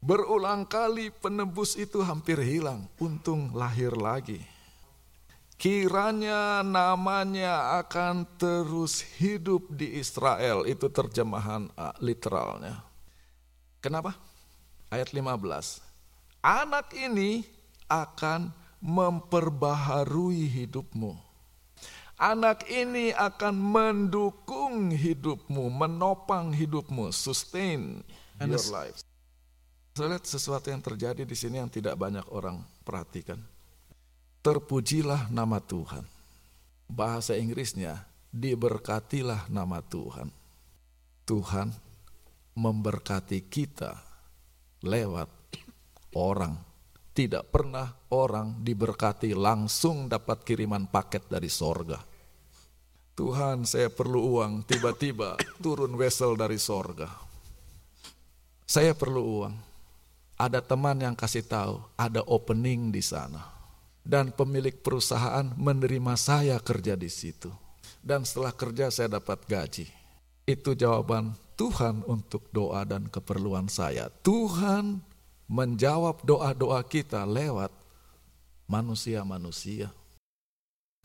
Berulang 0.01 0.69
kali 0.69 1.09
penebus 1.09 1.77
itu 1.77 2.05
hampir 2.05 2.41
hilang, 2.41 2.89
untung 3.01 3.53
lahir 3.57 3.97
lagi. 3.97 4.41
Kiranya 5.61 6.65
namanya 6.65 7.85
akan 7.85 8.25
terus 8.41 9.05
hidup 9.21 9.69
di 9.69 10.01
Israel, 10.01 10.65
itu 10.65 10.89
terjemahan 10.89 11.69
uh, 11.77 11.93
literalnya. 12.01 12.81
Kenapa? 13.85 14.17
Ayat 14.89 15.13
15. 15.13 15.37
Anak 16.41 16.97
ini 16.97 17.45
akan 17.93 18.49
memperbaharui 18.81 20.49
hidupmu 20.49 21.30
Anak 22.21 22.69
ini 22.69 23.17
akan 23.17 23.57
mendukung 23.57 24.93
hidupmu, 24.93 25.73
menopang 25.73 26.53
hidupmu, 26.53 27.09
sustain 27.17 28.05
your 28.37 28.61
life. 28.69 29.01
Saya 29.97 30.13
lihat 30.13 30.29
sesuatu 30.29 30.69
yang 30.69 30.85
terjadi 30.85 31.25
di 31.25 31.33
sini 31.33 31.65
yang 31.65 31.73
tidak 31.73 31.97
banyak 31.97 32.29
orang 32.29 32.61
perhatikan. 32.85 33.41
Terpujilah 34.45 35.33
nama 35.33 35.65
Tuhan. 35.65 36.05
Bahasa 36.93 37.41
Inggrisnya, 37.41 38.05
diberkatilah 38.29 39.49
nama 39.49 39.81
Tuhan. 39.81 40.29
Tuhan 41.25 41.73
memberkati 42.53 43.49
kita 43.49 43.97
lewat 44.85 45.33
orang. 46.13 46.69
Tidak 47.17 47.49
pernah 47.49 47.89
orang 48.13 48.61
diberkati 48.61 49.33
langsung 49.33 50.05
dapat 50.05 50.45
kiriman 50.45 50.85
paket 50.85 51.25
dari 51.33 51.49
sorga. 51.49 52.10
Tuhan 53.21 53.69
saya 53.69 53.93
perlu 53.93 54.41
uang, 54.41 54.65
tiba-tiba 54.65 55.37
turun 55.61 55.93
wesel 56.01 56.41
dari 56.41 56.57
sorga. 56.57 57.13
Saya 58.65 58.97
perlu 58.97 59.21
uang. 59.21 59.55
Ada 60.41 60.65
teman 60.65 60.97
yang 61.05 61.13
kasih 61.13 61.45
tahu, 61.45 61.85
ada 62.01 62.25
opening 62.25 62.89
di 62.89 63.05
sana. 63.05 63.45
dan 64.01 64.33
pemilik 64.33 64.73
perusahaan 64.81 65.53
menerima 65.61 66.17
saya 66.17 66.57
kerja 66.59 66.97
di 66.97 67.13
situ. 67.13 67.53
Dan 68.01 68.25
setelah 68.25 68.57
kerja 68.57 68.89
saya 68.89 69.21
dapat 69.21 69.45
gaji. 69.45 69.87
Itu 70.49 70.73
jawaban 70.73 71.37
Tuhan 71.61 72.01
untuk 72.09 72.49
doa 72.49 72.83
dan 72.89 73.07
keperluan 73.13 73.69
saya. 73.69 74.09
Tuhan 74.25 75.05
menjawab 75.45 76.25
doa-doa 76.25 76.81
kita 76.89 77.29
lewat 77.29 77.71
manusia-manusia. 78.65 79.93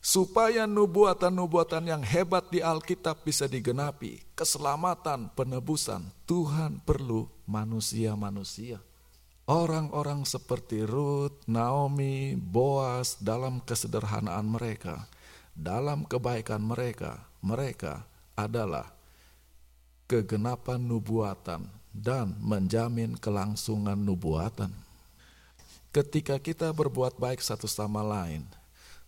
Supaya 0.05 0.69
nubuatan-nubuatan 0.69 1.89
yang 1.89 2.05
hebat 2.05 2.53
di 2.53 2.61
Alkitab 2.61 3.25
bisa 3.25 3.49
digenapi, 3.49 4.21
keselamatan, 4.37 5.33
penebusan, 5.33 6.05
Tuhan 6.29 6.77
perlu 6.85 7.25
manusia-manusia. 7.49 8.77
Orang-orang 9.49 10.21
seperti 10.21 10.85
Ruth, 10.85 11.41
Naomi, 11.49 12.37
Boas 12.37 13.17
dalam 13.17 13.57
kesederhanaan 13.65 14.45
mereka, 14.45 15.09
dalam 15.57 16.05
kebaikan 16.05 16.61
mereka, 16.61 17.25
mereka 17.41 18.05
adalah 18.37 18.93
kegenapan 20.05 20.85
nubuatan 20.85 21.65
dan 21.89 22.37
menjamin 22.45 23.17
kelangsungan 23.17 23.97
nubuatan. 23.97 24.69
Ketika 25.89 26.37
kita 26.37 26.69
berbuat 26.69 27.17
baik 27.17 27.41
satu 27.41 27.65
sama 27.65 28.05
lain, 28.05 28.45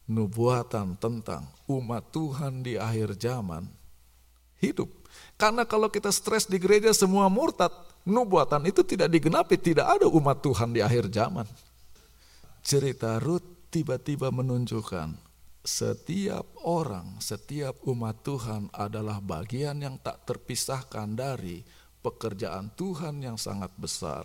nubuatan 0.08 0.96
tentang 0.96 1.44
umat 1.68 2.10
Tuhan 2.16 2.64
di 2.64 2.80
akhir 2.80 3.20
zaman 3.20 3.68
hidup. 4.64 4.90
Karena 5.38 5.68
kalau 5.68 5.92
kita 5.92 6.10
stres 6.10 6.50
di 6.50 6.58
gereja 6.58 6.90
semua 6.96 7.30
murtad, 7.30 7.70
nubuatan 8.08 8.66
itu 8.66 8.82
tidak 8.82 9.12
digenapi, 9.12 9.60
tidak 9.60 10.00
ada 10.00 10.08
umat 10.10 10.42
Tuhan 10.42 10.74
di 10.74 10.82
akhir 10.82 11.12
zaman. 11.14 11.46
Cerita 12.64 13.22
Ruth 13.22 13.70
tiba-tiba 13.70 14.34
menunjukkan 14.34 15.28
setiap 15.68 16.48
orang, 16.64 17.20
setiap 17.20 17.76
umat 17.84 18.24
Tuhan 18.24 18.72
adalah 18.72 19.20
bagian 19.20 19.84
yang 19.84 20.00
tak 20.00 20.24
terpisahkan 20.24 21.12
dari 21.12 21.60
pekerjaan 22.00 22.72
Tuhan 22.72 23.20
yang 23.20 23.36
sangat 23.36 23.76
besar. 23.76 24.24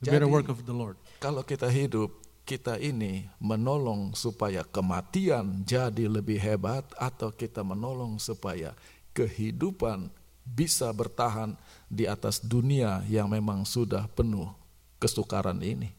The 0.00 0.24
work 0.24 0.48
of 0.48 0.64
the 0.64 0.72
Lord. 0.72 0.96
Kalau 1.20 1.44
kita 1.44 1.68
hidup, 1.68 2.19
kita 2.50 2.82
ini 2.82 3.30
menolong 3.38 4.10
supaya 4.10 4.66
kematian 4.66 5.62
jadi 5.62 6.10
lebih 6.10 6.34
hebat 6.42 6.82
atau 6.98 7.30
kita 7.30 7.62
menolong 7.62 8.18
supaya 8.18 8.74
kehidupan 9.14 10.10
bisa 10.42 10.90
bertahan 10.90 11.54
di 11.86 12.10
atas 12.10 12.42
dunia 12.42 13.06
yang 13.06 13.30
memang 13.30 13.62
sudah 13.62 14.10
penuh 14.10 14.50
kesukaran 14.98 15.62
ini. 15.62 15.94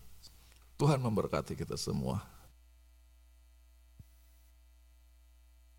Tuhan 0.75 0.99
memberkati 0.99 1.55
kita 1.55 1.79
semua. 1.79 2.19